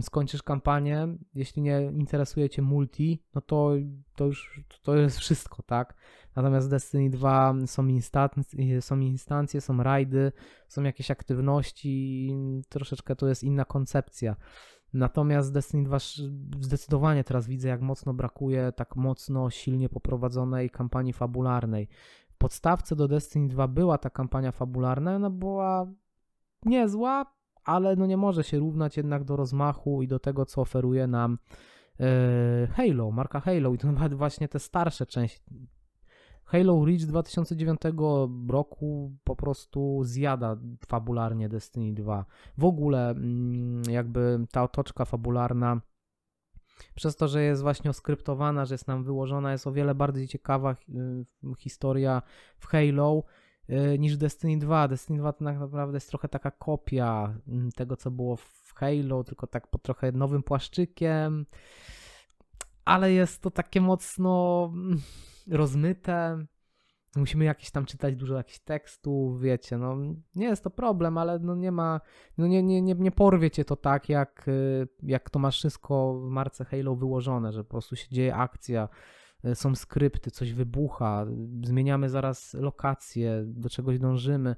skończysz 0.00 0.42
kampanię, 0.42 1.08
jeśli 1.34 1.62
nie 1.62 1.82
interesuje 1.82 2.50
cię 2.50 2.62
multi, 2.62 3.22
no 3.34 3.40
to, 3.40 3.72
to 4.16 4.26
już 4.26 4.60
to 4.82 4.96
jest 4.96 5.18
wszystko, 5.18 5.62
tak? 5.62 5.94
Natomiast 6.36 6.70
Destiny 6.70 7.10
2 7.10 7.54
są, 7.66 7.86
instancje, 7.86 8.82
są 8.82 8.98
instancje, 8.98 9.60
są 9.60 9.82
rajdy, 9.82 10.32
są 10.68 10.82
jakieś 10.82 11.10
aktywności, 11.10 12.30
troszeczkę 12.68 13.16
to 13.16 13.28
jest 13.28 13.42
inna 13.42 13.64
koncepcja. 13.64 14.36
Natomiast 14.92 15.52
Destiny 15.52 15.84
2 15.84 15.98
zdecydowanie 16.60 17.24
teraz 17.24 17.46
widzę, 17.46 17.68
jak 17.68 17.80
mocno 17.80 18.14
brakuje 18.14 18.72
tak 18.72 18.96
mocno, 18.96 19.50
silnie 19.50 19.88
poprowadzonej 19.88 20.70
kampanii 20.70 21.12
fabularnej. 21.12 21.88
W 22.28 22.36
podstawce 22.36 22.96
do 22.96 23.08
Destiny 23.08 23.48
2 23.48 23.68
była 23.68 23.98
ta 23.98 24.10
kampania 24.10 24.52
fabularna, 24.52 25.16
ona 25.16 25.30
była 25.30 25.86
niezła, 26.64 27.33
ale 27.64 27.96
no 27.96 28.06
nie 28.06 28.16
może 28.16 28.44
się 28.44 28.58
równać 28.58 28.96
jednak 28.96 29.24
do 29.24 29.36
rozmachu 29.36 30.02
i 30.02 30.08
do 30.08 30.18
tego, 30.18 30.46
co 30.46 30.60
oferuje 30.60 31.06
nam 31.06 31.38
e, 32.00 32.66
Halo, 32.66 33.10
marka 33.10 33.40
Halo 33.40 33.74
i 33.74 33.78
to 33.78 33.92
nawet 33.92 34.14
właśnie 34.14 34.48
te 34.48 34.58
starsze 34.58 35.06
części. 35.06 35.68
Halo 36.44 36.84
Reach 36.84 37.06
2009 37.06 37.80
roku 38.48 39.12
po 39.24 39.36
prostu 39.36 40.00
zjada 40.04 40.56
fabularnie 40.86 41.48
Destiny 41.48 41.94
2. 41.94 42.24
W 42.58 42.64
ogóle 42.64 43.10
mm, 43.10 43.82
jakby 43.90 44.46
ta 44.52 44.62
otoczka 44.62 45.04
fabularna 45.04 45.80
przez 46.94 47.16
to, 47.16 47.28
że 47.28 47.42
jest 47.42 47.62
właśnie 47.62 47.90
oskryptowana, 47.90 48.64
że 48.64 48.74
jest 48.74 48.88
nam 48.88 49.04
wyłożona, 49.04 49.52
jest 49.52 49.66
o 49.66 49.72
wiele 49.72 49.94
bardziej 49.94 50.28
ciekawa 50.28 50.76
historia 51.58 52.22
w 52.58 52.66
Halo 52.66 53.22
niż 53.98 54.16
Destiny 54.16 54.58
2. 54.58 54.88
Destiny 54.88 55.18
2 55.18 55.32
to 55.32 55.44
tak 55.44 55.58
naprawdę 55.58 55.96
jest 55.96 56.08
trochę 56.08 56.28
taka 56.28 56.50
kopia 56.50 57.34
mm, 57.48 57.72
tego, 57.72 57.96
co 57.96 58.10
było 58.10 58.36
w 58.36 58.74
Halo, 58.74 59.24
tylko 59.24 59.46
tak 59.46 59.66
po 59.66 59.78
trochę 59.78 60.12
nowym 60.12 60.42
płaszczykiem, 60.42 61.46
ale 62.84 63.12
jest 63.12 63.42
to 63.42 63.50
takie 63.50 63.80
mocno 63.80 64.64
mm, 64.74 65.00
rozmyte. 65.50 66.44
Musimy 67.16 67.44
jakieś 67.44 67.70
tam 67.70 67.86
czytać 67.86 68.16
dużo 68.16 68.36
jakichś 68.36 68.58
tekstów, 68.58 69.40
wiecie, 69.40 69.78
no 69.78 69.96
nie 70.34 70.46
jest 70.46 70.64
to 70.64 70.70
problem, 70.70 71.18
ale 71.18 71.38
no 71.38 71.54
nie 71.54 71.72
ma, 71.72 72.00
no 72.38 72.46
nie, 72.46 72.62
nie, 72.62 72.82
nie, 72.82 72.94
nie 72.94 73.10
porwie 73.10 73.50
cię 73.50 73.64
to 73.64 73.76
tak, 73.76 74.08
jak, 74.08 74.48
y, 74.48 74.88
jak 75.02 75.30
to 75.30 75.38
masz 75.38 75.58
wszystko 75.58 76.14
w 76.14 76.28
marce 76.28 76.64
Halo 76.64 76.94
wyłożone, 76.94 77.52
że 77.52 77.64
po 77.64 77.70
prostu 77.70 77.96
się 77.96 78.08
dzieje 78.08 78.34
akcja, 78.34 78.88
E, 78.88 79.23
są 79.54 79.74
skrypty, 79.74 80.30
coś 80.30 80.52
wybucha, 80.52 81.26
zmieniamy 81.64 82.08
zaraz 82.08 82.54
lokację, 82.54 83.44
do 83.46 83.68
czegoś 83.68 83.98
dążymy. 83.98 84.56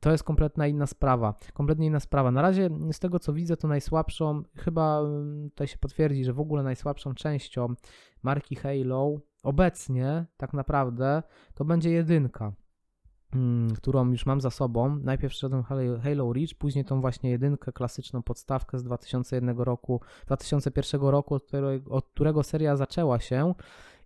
To 0.00 0.10
jest 0.10 0.24
kompletna 0.24 0.66
inna 0.66 0.86
sprawa. 0.86 1.34
Kompletnie 1.52 1.86
inna 1.86 2.00
sprawa. 2.00 2.30
Na 2.30 2.42
razie 2.42 2.70
z 2.92 2.98
tego 2.98 3.18
co 3.18 3.32
widzę, 3.32 3.56
to 3.56 3.68
najsłabszą, 3.68 4.42
chyba 4.56 5.00
mm, 5.00 5.50
tutaj 5.50 5.66
się 5.66 5.78
potwierdzi, 5.78 6.24
że 6.24 6.32
w 6.32 6.40
ogóle 6.40 6.62
najsłabszą 6.62 7.14
częścią 7.14 7.74
marki 8.22 8.56
Halo 8.56 9.20
obecnie 9.42 10.26
tak 10.36 10.52
naprawdę 10.52 11.22
to 11.54 11.64
będzie 11.64 11.90
jedynka. 11.90 12.52
Mm, 13.34 13.70
którą 13.74 14.10
już 14.10 14.26
mam 14.26 14.40
za 14.40 14.50
sobą. 14.50 14.96
Najpierw 14.96 15.34
szedłem 15.34 15.62
Halo 16.02 16.32
Reach, 16.32 16.54
później 16.58 16.84
tą 16.84 17.00
właśnie 17.00 17.30
jedynkę, 17.30 17.72
klasyczną 17.72 18.22
podstawkę 18.22 18.78
z 18.78 18.82
2001 18.82 19.58
roku, 19.58 20.00
2001 20.26 21.00
roku, 21.00 21.34
od 21.34 21.44
którego, 21.44 21.90
od 21.90 22.08
którego 22.08 22.42
seria 22.42 22.76
zaczęła 22.76 23.20
się. 23.20 23.54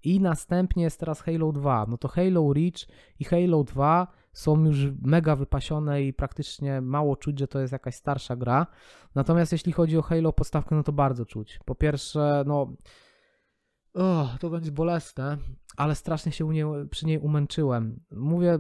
I 0.07 0.21
następnie 0.21 0.83
jest 0.83 1.01
teraz 1.01 1.21
Halo 1.21 1.53
2. 1.53 1.87
No 1.89 1.99
to 1.99 2.09
Halo 2.09 2.53
Reach 2.53 2.87
i 3.21 3.25
Halo 3.25 3.65
2 3.65 4.07
są 4.33 4.65
już 4.65 4.77
mega 5.03 5.37
wypasione 5.37 6.03
i 6.03 6.13
praktycznie 6.13 6.81
mało 6.81 7.17
czuć, 7.17 7.39
że 7.39 7.49
to 7.49 7.61
jest 7.61 7.73
jakaś 7.73 7.95
starsza 7.95 8.37
gra. 8.37 8.67
Natomiast 9.15 9.53
jeśli 9.53 9.73
chodzi 9.73 9.99
o 9.99 10.03
Halo 10.03 10.33
podstawkę, 10.33 10.77
no 10.77 10.83
to 10.83 10.93
bardzo 10.93 11.27
czuć. 11.27 11.61
Po 11.65 11.75
pierwsze, 11.75 12.45
no 12.47 12.73
oh, 13.95 14.37
to 14.41 14.51
będzie 14.51 14.73
bolesne, 14.73 15.39
ale 15.77 15.95
strasznie 15.95 16.33
się 16.33 16.49
przy 16.91 17.07
niej 17.07 17.19
umęczyłem. 17.19 18.01
Mówię, 18.11 18.59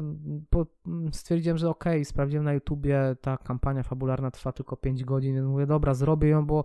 stwierdziłem, 1.12 1.58
że 1.58 1.68
okej, 1.68 1.92
okay, 1.92 2.04
sprawdziłem 2.04 2.44
na 2.44 2.52
YouTubie, 2.52 3.16
ta 3.20 3.36
kampania 3.36 3.82
fabularna 3.82 4.30
trwa 4.30 4.52
tylko 4.52 4.76
5 4.76 5.04
godzin, 5.04 5.34
więc 5.34 5.46
mówię, 5.46 5.66
dobra, 5.66 5.94
zrobię 5.94 6.28
ją, 6.28 6.46
bo 6.46 6.64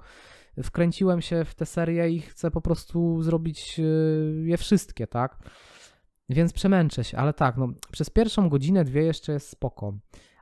wkręciłem 0.64 1.22
się 1.22 1.46
w 1.46 1.56
tę 1.56 1.66
serię 1.66 2.10
i 2.10 2.22
chcę 2.22 2.52
po 2.52 2.62
prostu 2.62 3.22
zrobić 3.22 3.80
e, 3.80 3.84
je 4.48 4.58
wszystkie, 4.58 5.08
tak? 5.08 5.50
Więc 6.30 6.54
przemęczę 6.54 7.04
się, 7.04 7.18
ale 7.18 7.34
tak, 7.34 7.58
no, 7.58 7.68
przez 7.92 8.10
pierwszą 8.10 8.50
godzinę, 8.50 8.84
dwie 8.84 9.04
jeszcze 9.04 9.34
jest 9.34 9.50
spoko, 9.50 9.94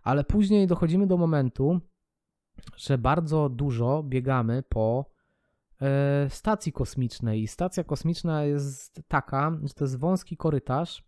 ale 0.04 0.24
później 0.24 0.68
dochodzimy 0.68 1.08
do 1.08 1.18
momentu, 1.18 1.82
że 2.78 2.98
bardzo 2.98 3.50
dużo 3.50 4.04
biegamy 4.04 4.63
po 4.70 5.06
e, 5.82 6.30
stacji 6.30 6.72
kosmicznej. 6.72 7.42
I 7.42 7.48
stacja 7.48 7.84
kosmiczna 7.84 8.44
jest 8.44 9.01
taka, 9.08 9.58
że 9.63 9.74
to 9.74 9.84
jest 9.84 10.00
wąski 10.00 10.38
korytarz 10.38 11.04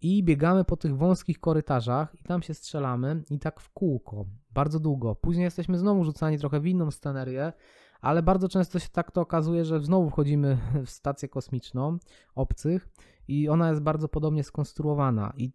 i 0.00 0.22
biegamy 0.22 0.64
po 0.64 0.76
tych 0.76 0.96
wąskich 0.96 1.40
korytarzach 1.40 2.14
i 2.14 2.22
tam 2.22 2.42
się 2.42 2.54
strzelamy 2.54 3.22
i 3.30 3.38
tak 3.38 3.60
w 3.60 3.72
kółko, 3.72 4.26
bardzo 4.50 4.80
długo. 4.80 5.14
Później 5.14 5.44
jesteśmy 5.44 5.78
znowu 5.78 6.04
rzucani 6.04 6.38
trochę 6.38 6.60
w 6.60 6.66
inną 6.66 6.90
scenerię, 6.90 7.52
ale 8.00 8.22
bardzo 8.22 8.48
często 8.48 8.78
się 8.78 8.88
tak 8.88 9.10
to 9.10 9.20
okazuje, 9.20 9.64
że 9.64 9.80
znowu 9.80 10.10
wchodzimy 10.10 10.58
w 10.86 10.90
stację 10.90 11.28
kosmiczną 11.28 11.98
obcych 12.34 12.88
i 13.28 13.48
ona 13.48 13.68
jest 13.68 13.82
bardzo 13.82 14.08
podobnie 14.08 14.44
skonstruowana 14.44 15.32
i 15.36 15.52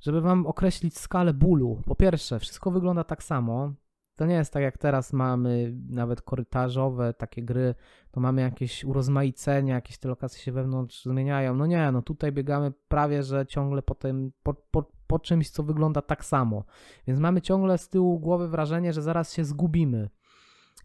żeby 0.00 0.20
wam 0.20 0.46
określić 0.46 0.98
skalę 0.98 1.34
bólu, 1.34 1.82
po 1.86 1.94
pierwsze, 1.94 2.38
wszystko 2.38 2.70
wygląda 2.70 3.04
tak 3.04 3.22
samo. 3.22 3.72
To 4.16 4.26
nie 4.26 4.34
jest 4.34 4.52
tak 4.52 4.62
jak 4.62 4.78
teraz 4.78 5.12
mamy 5.12 5.74
nawet 5.88 6.22
korytarzowe 6.22 7.14
takie 7.14 7.42
gry, 7.42 7.74
to 8.10 8.20
mamy 8.20 8.42
jakieś 8.42 8.84
urozmaicenia, 8.84 9.74
jakieś 9.74 9.98
te 9.98 10.08
lokacje 10.08 10.42
się 10.42 10.52
wewnątrz 10.52 11.04
zmieniają. 11.04 11.54
No 11.56 11.66
nie, 11.66 11.92
no 11.92 12.02
tutaj 12.02 12.32
biegamy 12.32 12.72
prawie, 12.88 13.22
że 13.22 13.46
ciągle 13.46 13.82
po, 13.82 13.94
tym, 13.94 14.32
po, 14.42 14.54
po, 14.54 14.90
po 15.06 15.18
czymś, 15.18 15.50
co 15.50 15.62
wygląda 15.62 16.02
tak 16.02 16.24
samo. 16.24 16.64
Więc 17.06 17.20
mamy 17.20 17.42
ciągle 17.42 17.78
z 17.78 17.88
tyłu 17.88 18.20
głowy 18.20 18.48
wrażenie, 18.48 18.92
że 18.92 19.02
zaraz 19.02 19.32
się 19.32 19.44
zgubimy. 19.44 20.10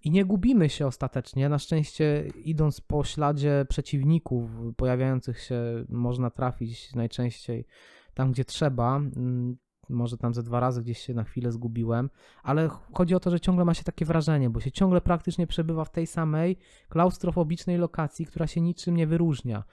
I 0.03 0.11
nie 0.11 0.25
gubimy 0.25 0.69
się 0.69 0.87
ostatecznie. 0.87 1.49
Na 1.49 1.59
szczęście, 1.59 2.27
idąc 2.43 2.81
po 2.81 3.03
śladzie 3.03 3.65
przeciwników 3.69 4.51
pojawiających 4.77 5.39
się, 5.39 5.85
można 5.89 6.29
trafić 6.29 6.95
najczęściej 6.95 7.65
tam, 8.13 8.31
gdzie 8.31 8.45
trzeba. 8.45 8.97
Mm, 8.97 9.57
może 9.89 10.17
tam 10.17 10.33
ze 10.33 10.43
dwa 10.43 10.59
razy 10.59 10.81
gdzieś 10.81 10.99
się 10.99 11.13
na 11.13 11.23
chwilę 11.23 11.51
zgubiłem, 11.51 12.09
ale 12.43 12.69
chodzi 12.93 13.15
o 13.15 13.19
to, 13.19 13.29
że 13.29 13.39
ciągle 13.39 13.65
ma 13.65 13.73
się 13.73 13.83
takie 13.83 14.05
wrażenie, 14.05 14.49
bo 14.49 14.59
się 14.59 14.71
ciągle 14.71 15.01
praktycznie 15.01 15.47
przebywa 15.47 15.85
w 15.85 15.91
tej 15.91 16.07
samej 16.07 16.57
klaustrofobicznej 16.89 17.77
lokacji, 17.77 18.25
która 18.25 18.47
się 18.47 18.61
niczym 18.61 18.97
nie 18.97 19.07
wyróżnia. 19.07 19.63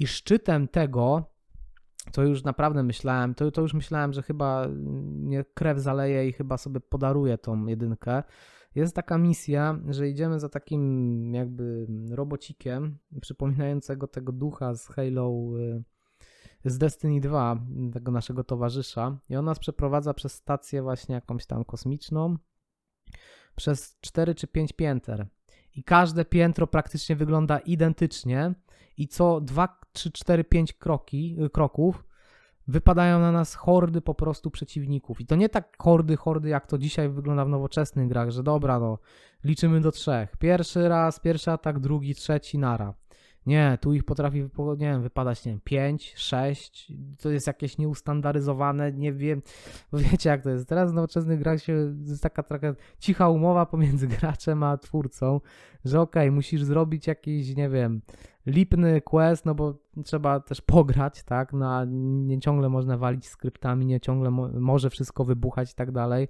I 0.00 0.06
szczytem 0.06 0.68
tego, 0.68 1.24
to 2.12 2.22
już 2.22 2.44
naprawdę 2.44 2.82
myślałem, 2.82 3.34
to, 3.34 3.50
to 3.50 3.62
już 3.62 3.74
myślałem, 3.74 4.12
że 4.12 4.22
chyba 4.22 4.68
mnie 4.68 5.44
krew 5.54 5.78
zaleje 5.78 6.28
i 6.28 6.32
chyba 6.32 6.56
sobie 6.56 6.80
podaruję 6.80 7.38
tą 7.38 7.66
jedynkę 7.66 8.22
jest 8.74 8.94
taka 8.94 9.18
misja, 9.18 9.78
że 9.88 10.08
idziemy 10.08 10.40
za 10.40 10.48
takim 10.48 11.34
jakby 11.34 11.86
robocikiem 12.10 12.98
przypominającego 13.20 14.06
tego 14.06 14.32
ducha 14.32 14.74
z 14.74 14.86
Halo 14.86 15.32
y, 15.58 15.84
z 16.64 16.78
Destiny 16.78 17.20
2, 17.20 17.56
tego 17.92 18.12
naszego 18.12 18.44
towarzysza 18.44 19.18
i 19.28 19.36
on 19.36 19.44
nas 19.44 19.58
przeprowadza 19.58 20.14
przez 20.14 20.34
stację 20.34 20.82
właśnie 20.82 21.14
jakąś 21.14 21.46
tam 21.46 21.64
kosmiczną 21.64 22.36
przez 23.56 23.98
4 24.00 24.34
czy 24.34 24.46
5 24.46 24.72
pięter. 24.72 25.26
I 25.74 25.84
każde 25.84 26.24
piętro 26.24 26.66
praktycznie 26.66 27.16
wygląda 27.16 27.58
identycznie 27.58 28.54
i 28.96 29.08
co 29.08 29.40
2, 29.40 29.80
3, 29.92 30.12
4, 30.12 30.44
5 30.44 30.72
kroki, 30.72 31.36
kroków 31.52 32.04
wypadają 32.68 33.20
na 33.20 33.32
nas 33.32 33.54
hordy 33.54 34.00
po 34.00 34.14
prostu 34.14 34.50
przeciwników. 34.50 35.20
I 35.20 35.26
to 35.26 35.36
nie 35.36 35.48
tak 35.48 35.76
hordy, 35.78 36.16
hordy, 36.16 36.48
jak 36.48 36.66
to 36.66 36.78
dzisiaj 36.78 37.08
wygląda 37.08 37.44
w 37.44 37.48
nowoczesnych 37.48 38.08
grach, 38.08 38.30
że 38.30 38.42
dobra, 38.42 38.78
no, 38.78 38.98
liczymy 39.44 39.80
do 39.80 39.92
trzech. 39.92 40.36
Pierwszy 40.36 40.88
raz, 40.88 41.20
pierwszy 41.20 41.50
atak, 41.50 41.80
drugi, 41.80 42.14
trzeci, 42.14 42.58
nara. 42.58 42.94
Nie, 43.46 43.78
tu 43.80 43.94
ich 43.94 44.04
potrafi 44.04 44.42
nie 44.58 44.76
wiem, 44.76 45.02
wypadać, 45.02 45.44
nie 45.44 45.52
wiem, 45.52 45.60
5, 45.64 46.14
6, 46.16 46.92
to 47.18 47.30
jest 47.30 47.46
jakieś 47.46 47.78
nieustandaryzowane, 47.78 48.92
nie 48.92 49.12
wiem, 49.12 49.42
wiecie 49.92 50.30
jak 50.30 50.42
to 50.42 50.50
jest. 50.50 50.68
Teraz 50.68 50.92
w 50.92 50.94
nowoczesnych 50.94 51.38
grach 51.38 51.62
się, 51.62 51.94
jest 52.06 52.22
taka 52.22 52.42
taka 52.42 52.74
cicha 52.98 53.28
umowa 53.28 53.66
pomiędzy 53.66 54.08
graczem 54.18 54.62
a 54.62 54.76
twórcą, 54.76 55.40
że 55.84 56.00
okej, 56.00 56.22
okay, 56.22 56.36
musisz 56.36 56.64
zrobić 56.64 57.06
jakiś, 57.06 57.56
nie 57.56 57.68
wiem, 57.68 58.00
lipny 58.46 59.00
quest, 59.00 59.46
no 59.46 59.54
bo 59.54 59.74
trzeba 60.04 60.40
też 60.40 60.60
pograć, 60.60 61.22
tak, 61.22 61.52
no, 61.52 61.84
nie 62.24 62.40
ciągle 62.40 62.68
można 62.68 62.98
walić 62.98 63.26
skryptami, 63.26 63.86
nie 63.86 64.00
ciągle 64.00 64.30
mo 64.30 64.48
może 64.48 64.90
wszystko 64.90 65.24
wybuchać 65.24 65.72
i 65.72 65.74
tak 65.74 65.92
dalej, 65.92 66.28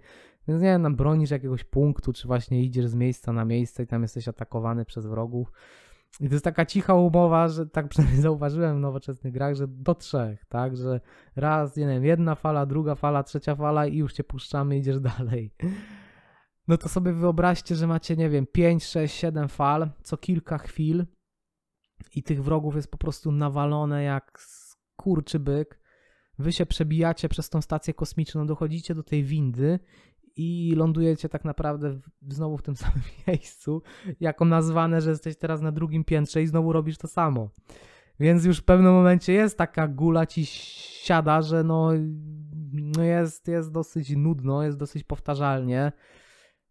więc 0.48 0.62
nie 0.62 0.68
wiem, 0.68 0.96
bronisz 0.96 1.30
jakiegoś 1.30 1.64
punktu, 1.64 2.12
czy 2.12 2.28
właśnie 2.28 2.62
idziesz 2.62 2.86
z 2.86 2.94
miejsca 2.94 3.32
na 3.32 3.44
miejsce 3.44 3.82
i 3.82 3.86
tam 3.86 4.02
jesteś 4.02 4.28
atakowany 4.28 4.84
przez 4.84 5.06
wrogów, 5.06 5.52
i 6.20 6.28
to 6.28 6.34
jest 6.34 6.44
taka 6.44 6.66
cicha 6.66 6.94
umowa, 6.94 7.48
że 7.48 7.66
tak 7.66 7.88
przynajmniej 7.88 8.22
zauważyłem 8.28 8.76
w 8.76 8.80
nowoczesnych 8.80 9.32
grach, 9.32 9.54
że 9.54 9.68
do 9.68 9.94
trzech, 9.94 10.44
tak? 10.44 10.76
Że 10.76 11.00
raz, 11.36 11.76
nie 11.76 11.86
wiem, 11.86 12.04
jedna 12.04 12.34
fala, 12.34 12.66
druga 12.66 12.94
fala, 12.94 13.22
trzecia 13.22 13.54
fala 13.56 13.86
i 13.86 13.96
już 13.96 14.12
cię 14.12 14.24
puszczamy, 14.24 14.78
idziesz 14.78 15.00
dalej. 15.18 15.54
No 16.68 16.76
to 16.76 16.88
sobie 16.88 17.12
wyobraźcie, 17.12 17.74
że 17.74 17.86
macie, 17.86 18.16
nie 18.16 18.30
wiem, 18.30 18.46
5, 18.46 18.84
6, 18.84 19.14
7 19.16 19.48
fal 19.48 19.90
co 20.02 20.16
kilka 20.16 20.58
chwil 20.58 21.06
i 22.14 22.22
tych 22.22 22.42
wrogów 22.44 22.76
jest 22.76 22.90
po 22.90 22.98
prostu 22.98 23.32
nawalone 23.32 24.02
jak 24.02 24.38
kurczy 24.96 25.38
byk. 25.38 25.80
Wy 26.38 26.52
się 26.52 26.66
przebijacie 26.66 27.28
przez 27.28 27.50
tą 27.50 27.62
stację 27.62 27.94
kosmiczną, 27.94 28.46
dochodzicie 28.46 28.94
do 28.94 29.02
tej 29.02 29.24
windy 29.24 29.78
i 30.36 30.74
lądujecie 30.76 31.28
tak 31.28 31.44
naprawdę 31.44 31.90
w, 31.90 32.02
znowu 32.28 32.56
w 32.56 32.62
tym 32.62 32.76
samym 32.86 33.02
miejscu, 33.28 33.82
jako 34.20 34.44
nazwane, 34.44 35.00
że 35.00 35.10
jesteś 35.10 35.36
teraz 35.36 35.60
na 35.60 35.72
drugim 35.72 36.04
piętrze 36.04 36.42
i 36.42 36.46
znowu 36.46 36.72
robisz 36.72 36.98
to 36.98 37.08
samo. 37.08 37.50
Więc 38.20 38.44
już 38.44 38.58
w 38.58 38.64
pewnym 38.64 38.92
momencie 38.92 39.32
jest 39.32 39.58
taka 39.58 39.88
gula 39.88 40.26
ci 40.26 40.46
siada, 40.46 41.42
że 41.42 41.64
no, 41.64 41.90
no 42.72 43.02
jest, 43.02 43.48
jest 43.48 43.72
dosyć 43.72 44.10
nudno, 44.16 44.62
jest 44.62 44.78
dosyć 44.78 45.04
powtarzalnie 45.04 45.92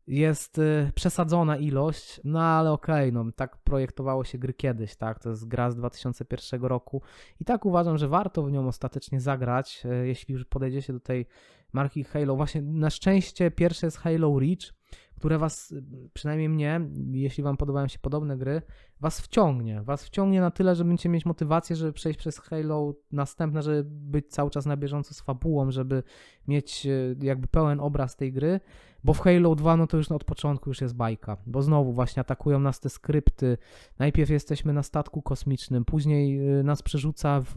jest 0.10 0.58
y, 0.58 0.92
przesadzona 0.96 1.58
ilość, 1.58 2.22
no 2.24 2.42
ale 2.42 2.72
okej, 2.72 3.10
okay, 3.10 3.24
no 3.24 3.32
tak 3.32 3.58
projektowało 3.58 4.24
się 4.24 4.38
gry 4.38 4.54
kiedyś, 4.54 4.96
tak, 4.96 5.20
to 5.20 5.30
jest 5.30 5.48
gra 5.48 5.72
z 5.72 5.76
2001 5.76 6.62
roku 6.62 7.02
i 7.40 7.46
tak 7.46 7.66
uważam, 7.66 7.98
że 7.98 8.08
warto 8.08 8.44
w 8.44 8.52
nią 8.52 8.68
ostatecznie 8.68 9.22
zagrać, 9.22 9.84
y, 9.86 10.08
jeśli 10.08 10.34
już 10.34 10.46
podejdziecie 10.46 10.94
do 10.94 11.00
tej 11.00 11.26
marki 11.74 12.04
Halo. 12.04 12.36
Właśnie 12.36 12.62
na 12.62 12.90
szczęście 12.90 13.52
pierwsze 13.52 13.88
jest 13.88 13.98
Halo 13.98 14.40
Reach, 14.40 14.74
które 15.16 15.38
was, 15.38 15.74
przynajmniej 16.14 16.50
mnie, 16.50 16.82
jeśli 17.12 17.44
wam 17.44 17.58
podobają 17.58 17.88
się 17.88 18.00
podobne 18.00 18.38
gry, 18.38 18.62
was 19.02 19.22
wciągnie. 19.22 19.82
Was 19.82 20.06
wciągnie 20.06 20.42
na 20.42 20.52
tyle, 20.52 20.76
że 20.76 20.86
będziecie 20.86 21.10
mieć 21.10 21.26
motywację, 21.26 21.76
żeby 21.76 21.94
przejść 21.94 22.20
przez 22.20 22.40
Halo 22.40 22.94
następne, 23.12 23.62
żeby 23.62 23.84
być 23.86 24.28
cały 24.28 24.50
czas 24.50 24.66
na 24.66 24.78
bieżąco 24.78 25.14
z 25.14 25.22
fabułą, 25.22 25.72
żeby 25.72 26.04
mieć 26.48 26.86
e, 26.86 27.16
jakby 27.22 27.48
pełen 27.48 27.80
obraz 27.80 28.16
tej 28.16 28.34
gry, 28.34 28.60
bo 29.04 29.14
w 29.14 29.20
Halo 29.20 29.56
2 29.56 29.78
no 29.78 29.88
to 29.88 29.98
już 29.98 30.12
od 30.12 30.24
początku 30.24 30.70
już 30.70 30.82
jest 30.82 30.96
bajka, 30.96 31.38
bo 31.46 31.62
znowu 31.62 31.94
właśnie 31.94 32.22
atakują 32.22 32.60
nas 32.60 32.80
te 32.80 32.90
skrypty. 32.90 33.58
Najpierw 34.00 34.30
jesteśmy 34.30 34.74
na 34.74 34.84
statku 34.84 35.22
kosmicznym, 35.22 35.86
później 35.86 36.48
e, 36.60 36.64
nas 36.64 36.84
przerzuca 36.84 37.42
w, 37.42 37.46
e, 37.46 37.56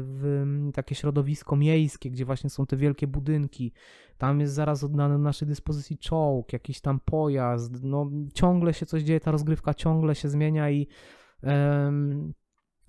w 0.00 0.70
takie 0.74 0.94
środowisko 0.94 1.56
miejskie, 1.56 2.10
gdzie 2.10 2.24
właśnie 2.24 2.50
są 2.50 2.66
te 2.66 2.76
wielkie 2.76 3.06
budynki. 3.06 3.72
Tam 4.18 4.40
jest 4.40 4.54
zaraz 4.54 4.82
na 4.82 5.18
naszej 5.18 5.48
dyspozycji 5.48 5.98
czołg, 5.98 6.52
jakiś 6.52 6.80
tam 6.80 7.00
pojazd. 7.00 7.84
No 7.84 8.10
ciągle 8.34 8.74
się 8.74 8.86
coś 8.86 9.02
dzieje, 9.02 9.20
ta 9.20 9.30
rozgrywka 9.30 9.74
ciągle 9.74 10.14
się 10.14 10.28
zmienia 10.28 10.70
i 10.70 10.83
um, 11.42 12.34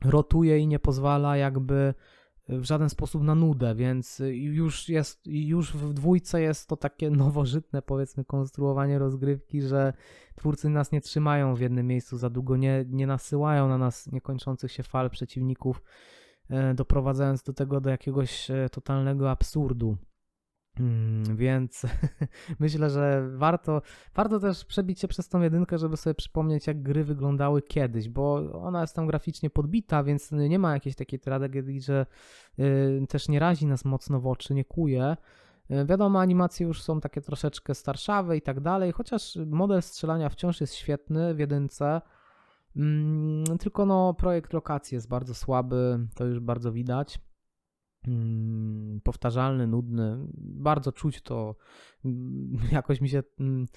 rotuje 0.06 0.60
i 0.60 0.68
nie 0.68 0.80
pozwala 0.80 1.38
jakby 1.38 1.94
w 2.50 2.64
żaden 2.64 2.90
sposób 2.90 3.24
na 3.24 3.36
nudę, 3.36 3.76
więc 3.76 4.22
już 4.32 4.90
jest, 4.90 5.22
już 5.26 5.74
w 5.74 5.94
dwójce 5.94 6.42
jest 6.42 6.70
to 6.70 6.78
takie 6.78 7.10
nowożytne, 7.26 7.82
powiedzmy, 7.82 8.26
konstruowanie 8.26 9.00
rozgrywki, 9.00 9.62
że 9.62 9.94
twórcy 10.36 10.70
nas 10.70 10.92
nie 10.92 11.02
trzymają 11.02 11.56
w 11.56 11.60
jednym 11.60 11.88
miejscu 11.88 12.18
za 12.18 12.30
długo, 12.30 12.58
nie, 12.58 12.86
nie 12.90 13.08
nasyłają 13.08 13.68
na 13.68 13.78
nas 13.78 14.12
niekończących 14.12 14.72
się 14.72 14.84
fal 14.84 15.10
przeciwników, 15.10 15.84
e, 16.50 16.74
doprowadzając 16.74 17.44
do 17.44 17.54
tego 17.54 17.82
do 17.82 17.90
jakiegoś 17.90 18.52
e, 18.52 18.70
totalnego 18.72 19.32
absurdu. 19.32 19.98
Mm, 20.80 21.38
więc 21.38 21.86
myślę, 22.60 22.90
że 22.90 23.30
warto, 23.36 23.82
warto 24.16 24.40
też 24.40 24.66
przebić 24.66 25.00
się 25.00 25.08
przez 25.08 25.30
tą 25.30 25.42
jedynkę, 25.42 25.78
żeby 25.78 25.98
sobie 25.98 26.14
przypomnieć, 26.14 26.68
jak 26.68 26.82
gry 26.82 27.04
wyglądały 27.04 27.62
kiedyś, 27.62 28.10
bo 28.10 28.52
ona 28.62 28.82
jest 28.82 28.96
tam 28.96 29.08
graficznie 29.08 29.50
podbita, 29.50 30.04
więc 30.04 30.32
nie 30.32 30.60
ma 30.60 30.74
jakiejś 30.74 30.96
takiej 30.96 31.20
tragedii, 31.20 31.82
że 31.82 32.06
y, 32.60 33.06
też 33.10 33.30
nie 33.30 33.40
razi 33.40 33.66
nas 33.66 33.86
mocno 33.86 34.20
w 34.20 34.28
oczy, 34.28 34.54
nie 34.54 34.66
kuje. 34.66 35.18
Y, 35.72 35.86
wiadomo, 35.86 36.20
animacje 36.20 36.68
już 36.68 36.82
są 36.82 37.02
takie 37.02 37.22
troszeczkę 37.22 37.76
starszawe 37.76 38.38
i 38.38 38.42
tak 38.42 38.60
dalej, 38.60 38.92
chociaż 38.92 39.38
model 39.46 39.82
strzelania 39.82 40.30
wciąż 40.30 40.62
jest 40.62 40.76
świetny 40.76 41.36
w 41.36 41.40
jedynce. 41.40 42.02
Mm, 42.76 43.58
tylko 43.60 43.86
no, 43.86 44.14
projekt 44.14 44.54
lokacji 44.54 44.96
jest 44.96 45.08
bardzo 45.08 45.34
słaby, 45.34 46.08
to 46.16 46.26
już 46.26 46.40
bardzo 46.40 46.72
widać. 46.72 47.20
Mm, 48.08 49.02
powtarzalny, 49.04 49.68
nudny. 49.68 50.18
Bardzo 50.38 50.92
czuć 50.92 51.22
to. 51.22 51.56
Mm, 52.06 52.58
jakoś 52.72 53.02
mi 53.02 53.10
się 53.10 53.24
mm, 53.40 53.68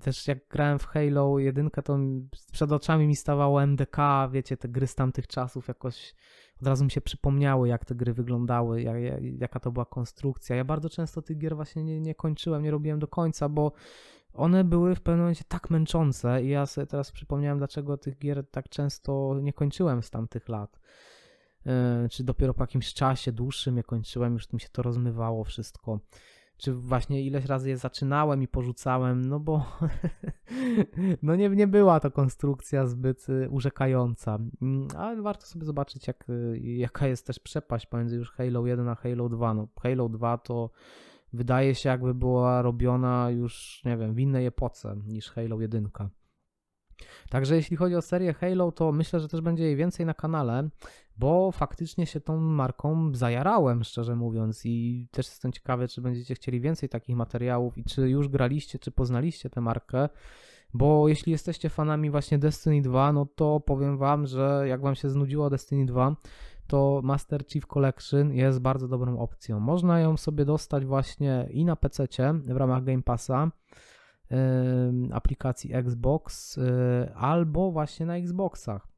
też 0.00 0.28
jak 0.28 0.48
grałem 0.48 0.78
w 0.78 0.86
Halo 0.86 1.38
1, 1.38 1.70
to 1.70 1.98
przed 2.52 2.72
oczami 2.72 3.06
mi 3.06 3.16
stawało 3.16 3.62
MDK, 3.62 4.28
wiecie, 4.32 4.56
te 4.56 4.68
gry 4.68 4.86
z 4.86 4.94
tamtych 4.94 5.26
czasów 5.26 5.68
jakoś 5.68 6.14
od 6.60 6.66
razu 6.66 6.84
mi 6.84 6.90
się 6.90 7.00
przypomniały, 7.00 7.68
jak 7.68 7.84
te 7.84 7.94
gry 7.94 8.12
wyglądały, 8.12 8.82
jak, 8.82 8.96
jaka 9.38 9.60
to 9.60 9.72
była 9.72 9.84
konstrukcja. 9.84 10.56
Ja 10.56 10.64
bardzo 10.64 10.90
często 10.90 11.22
tych 11.22 11.38
gier 11.38 11.56
właśnie 11.56 11.84
nie, 11.84 12.00
nie 12.00 12.14
kończyłem, 12.14 12.62
nie 12.62 12.70
robiłem 12.70 12.98
do 12.98 13.08
końca, 13.08 13.48
bo 13.48 13.72
one 14.32 14.64
były 14.64 14.94
w 14.94 15.00
pewnym 15.00 15.20
momencie 15.20 15.44
tak 15.48 15.70
męczące 15.70 16.42
i 16.44 16.48
ja 16.48 16.66
sobie 16.66 16.86
teraz 16.86 17.12
przypomniałem, 17.12 17.58
dlaczego 17.58 17.96
tych 17.96 18.18
gier 18.18 18.50
tak 18.50 18.68
często 18.68 19.40
nie 19.42 19.52
kończyłem 19.52 20.02
z 20.02 20.10
tamtych 20.10 20.48
lat. 20.48 20.80
E, 21.66 22.08
czy 22.08 22.24
dopiero 22.24 22.54
po 22.54 22.62
jakimś 22.62 22.94
czasie 22.94 23.32
dłuższym 23.32 23.76
je 23.76 23.82
kończyłem, 23.82 24.32
już 24.32 24.52
mi 24.52 24.60
się 24.60 24.68
to 24.72 24.82
rozmywało 24.82 25.44
wszystko. 25.44 26.00
Czy 26.56 26.72
właśnie 26.72 27.22
ileś 27.22 27.44
razy 27.44 27.68
je 27.68 27.76
zaczynałem 27.76 28.42
i 28.42 28.48
porzucałem, 28.48 29.28
no 29.28 29.40
bo 29.40 29.66
no 31.22 31.36
nie, 31.36 31.48
nie 31.48 31.66
była 31.66 32.00
to 32.00 32.10
konstrukcja 32.10 32.86
zbyt 32.86 33.28
y, 33.28 33.48
urzekająca. 33.50 34.38
Mm, 34.62 34.88
ale 34.98 35.22
warto 35.22 35.46
sobie 35.46 35.64
zobaczyć, 35.64 36.06
jak, 36.06 36.30
y, 36.30 36.58
jaka 36.58 37.06
jest 37.06 37.26
też 37.26 37.38
przepaść 37.38 37.86
pomiędzy 37.86 38.16
już 38.16 38.30
Halo 38.30 38.66
1 38.66 38.88
a 38.88 38.94
Halo 38.94 39.28
2. 39.28 39.54
No, 39.54 39.68
Halo 39.82 40.08
2 40.08 40.38
to 40.38 40.70
wydaje 41.32 41.74
się, 41.74 41.88
jakby 41.88 42.14
była 42.14 42.62
robiona 42.62 43.30
już, 43.30 43.82
nie 43.84 43.96
wiem, 43.96 44.14
w 44.14 44.18
innej 44.18 44.46
epoce 44.46 44.96
niż 45.06 45.30
Halo 45.30 45.60
1. 45.60 45.90
Także 47.30 47.56
jeśli 47.56 47.76
chodzi 47.76 47.94
o 47.94 48.02
serię 48.02 48.34
Halo, 48.34 48.72
to 48.72 48.92
myślę, 48.92 49.20
że 49.20 49.28
też 49.28 49.40
będzie 49.40 49.64
jej 49.64 49.76
więcej 49.76 50.06
na 50.06 50.14
kanale, 50.14 50.68
bo 51.16 51.52
faktycznie 51.52 52.06
się 52.06 52.20
tą 52.20 52.40
marką 52.40 53.14
zajarałem, 53.14 53.84
szczerze 53.84 54.16
mówiąc, 54.16 54.66
i 54.66 55.08
też 55.10 55.26
jestem 55.26 55.52
ciekawy, 55.52 55.88
czy 55.88 56.00
będziecie 56.00 56.34
chcieli 56.34 56.60
więcej 56.60 56.88
takich 56.88 57.16
materiałów 57.16 57.78
i 57.78 57.84
czy 57.84 58.10
już 58.10 58.28
graliście, 58.28 58.78
czy 58.78 58.90
poznaliście 58.90 59.50
tę 59.50 59.60
markę. 59.60 60.08
Bo 60.74 61.08
jeśli 61.08 61.32
jesteście 61.32 61.68
fanami 61.68 62.10
właśnie 62.10 62.38
Destiny 62.38 62.82
2, 62.82 63.12
no 63.12 63.26
to 63.26 63.60
powiem 63.60 63.98
wam, 63.98 64.26
że 64.26 64.64
jak 64.68 64.80
wam 64.80 64.94
się 64.94 65.10
znudziło 65.10 65.50
Destiny 65.50 65.86
2, 65.86 66.16
to 66.66 67.00
Master 67.04 67.46
Chief 67.46 67.66
Collection 67.66 68.32
jest 68.32 68.60
bardzo 68.60 68.88
dobrą 68.88 69.18
opcją. 69.18 69.60
Można 69.60 70.00
ją 70.00 70.16
sobie 70.16 70.44
dostać 70.44 70.84
właśnie 70.84 71.48
i 71.50 71.64
na 71.64 71.76
PC 71.76 72.06
w 72.44 72.56
ramach 72.56 72.84
Game 72.84 73.02
Passa 73.02 73.50
aplikacji 75.12 75.74
Xbox 75.74 76.58
y, 76.58 76.62
albo 77.14 77.72
właśnie 77.72 78.06
na 78.06 78.16
Xboxach. 78.16 78.93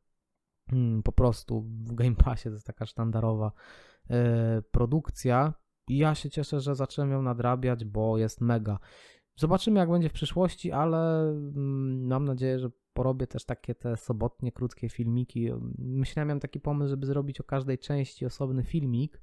Hmm, 0.70 1.02
po 1.02 1.12
prostu 1.12 1.60
w 1.62 1.94
Game 1.94 2.14
Passie 2.14 2.44
to 2.44 2.54
jest 2.54 2.66
taka 2.66 2.86
sztandarowa 2.86 3.52
y, 4.10 4.14
produkcja 4.70 5.54
i 5.88 5.98
ja 5.98 6.14
się 6.14 6.30
cieszę, 6.30 6.60
że 6.60 6.74
zacząłem 6.74 7.10
ją 7.10 7.22
nadrabiać, 7.22 7.84
bo 7.84 8.18
jest 8.18 8.40
mega. 8.40 8.78
Zobaczymy 9.36 9.80
jak 9.80 9.90
będzie 9.90 10.08
w 10.08 10.12
przyszłości, 10.12 10.72
ale 10.72 11.20
mm, 11.28 12.06
mam 12.06 12.24
nadzieję, 12.24 12.58
że 12.58 12.70
porobię 12.92 13.26
też 13.26 13.44
takie 13.44 13.74
te 13.74 13.96
sobotnie, 13.96 14.52
krótkie 14.52 14.88
filmiki. 14.88 15.50
Myślałem, 15.78 16.28
miałem 16.28 16.40
taki 16.40 16.60
pomysł, 16.60 16.90
żeby 16.90 17.06
zrobić 17.06 17.40
o 17.40 17.44
każdej 17.44 17.78
części 17.78 18.26
osobny 18.26 18.64
filmik, 18.64 19.22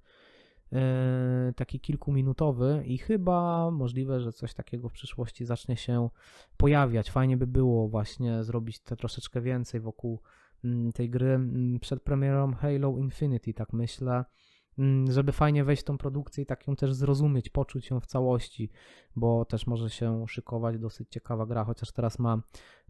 E, 0.73 1.53
taki 1.55 1.79
kilkuminutowy 1.79 2.83
i 2.85 2.97
chyba 2.97 3.71
możliwe, 3.71 4.19
że 4.19 4.31
coś 4.31 4.53
takiego 4.53 4.89
w 4.89 4.93
przyszłości 4.93 5.45
zacznie 5.45 5.77
się 5.77 6.09
pojawiać. 6.57 7.11
Fajnie 7.11 7.37
by 7.37 7.47
było 7.47 7.89
właśnie 7.89 8.43
zrobić 8.43 8.79
te 8.79 8.95
troszeczkę 8.95 9.41
więcej 9.41 9.79
wokół 9.79 10.21
tej 10.93 11.09
gry 11.09 11.33
mm, 11.33 11.79
przed 11.79 12.03
premierą 12.03 12.53
Halo 12.53 12.97
Infinity, 12.97 13.53
tak 13.53 13.73
myślę. 13.73 14.25
mm, 14.77 15.11
żeby 15.11 15.31
fajnie 15.31 15.63
wejść 15.63 15.81
w 15.81 15.85
tą 15.85 15.97
produkcję 15.97 16.43
i 16.43 16.45
tak 16.45 16.67
ją 16.67 16.75
też 16.75 16.93
zrozumieć, 16.93 17.49
poczuć 17.49 17.89
ją 17.89 17.99
w 17.99 18.05
całości, 18.05 18.69
bo 19.15 19.45
też 19.45 19.67
może 19.67 19.89
się 19.89 20.25
szykować 20.27 20.79
dosyć 20.79 21.09
ciekawa 21.09 21.45
gra, 21.45 21.63
chociaż 21.63 21.91
teraz 21.91 22.19
ma 22.19 22.41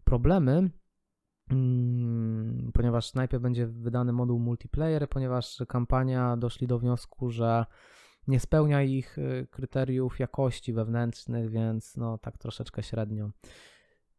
problemy, 0.04 0.70
mm, 1.50 2.70
ponieważ 2.74 3.14
najpierw 3.14 3.42
będzie 3.42 3.66
wydany 3.66 4.12
moduł 4.12 4.38
multiplayer, 4.38 5.08
ponieważ 5.08 5.62
kampania 5.68 6.36
doszli 6.36 6.66
do 6.66 6.78
wniosku, 6.78 7.30
że 7.30 7.64
nie 8.28 8.40
spełnia 8.40 8.82
ich 8.82 9.18
y, 9.18 9.46
kryteriów 9.50 10.18
jakości 10.18 10.72
wewnętrznych, 10.72 11.50
więc 11.50 11.96
no 11.96 12.18
tak 12.18 12.38
troszeczkę 12.38 12.82
średnio. 12.82 13.30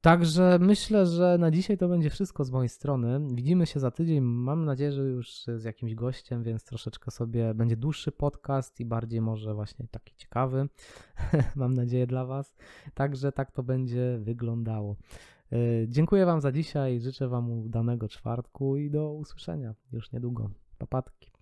Także 0.05 0.57
myślę, 0.61 1.05
że 1.05 1.37
na 1.39 1.51
dzisiaj 1.51 1.77
to 1.77 1.87
będzie 1.87 2.09
wszystko 2.09 2.43
z 2.43 2.51
mojej 2.51 2.69
strony. 2.69 3.35
Widzimy 3.35 3.65
się 3.65 3.79
za 3.79 3.91
tydzień. 3.91 4.21
Mam 4.21 4.65
nadzieję, 4.65 4.91
że 4.91 5.01
już 5.01 5.45
z 5.57 5.63
jakimś 5.63 5.95
gościem, 5.95 6.43
więc 6.43 6.63
troszeczkę 6.63 7.11
sobie 7.11 7.53
będzie 7.53 7.77
dłuższy 7.77 8.11
podcast 8.11 8.79
i 8.79 8.85
bardziej 8.85 9.21
może 9.21 9.53
właśnie 9.53 9.87
taki 9.91 10.15
ciekawy. 10.15 10.69
Mam 11.55 11.73
nadzieję 11.73 12.07
dla 12.07 12.25
Was. 12.25 12.55
Także 12.93 13.31
tak 13.31 13.51
to 13.51 13.63
będzie 13.63 14.17
wyglądało. 14.21 14.95
Y, 15.53 15.87
dziękuję 15.89 16.25
Wam 16.25 16.41
za 16.41 16.51
dzisiaj. 16.51 16.99
Życzę 16.99 17.27
Wam 17.27 17.51
udanego 17.51 18.07
czwartku 18.07 18.77
i 18.77 18.89
do 18.89 19.13
usłyszenia 19.13 19.75
już 19.91 20.11
niedługo. 20.11 20.49
Papatki. 20.77 21.34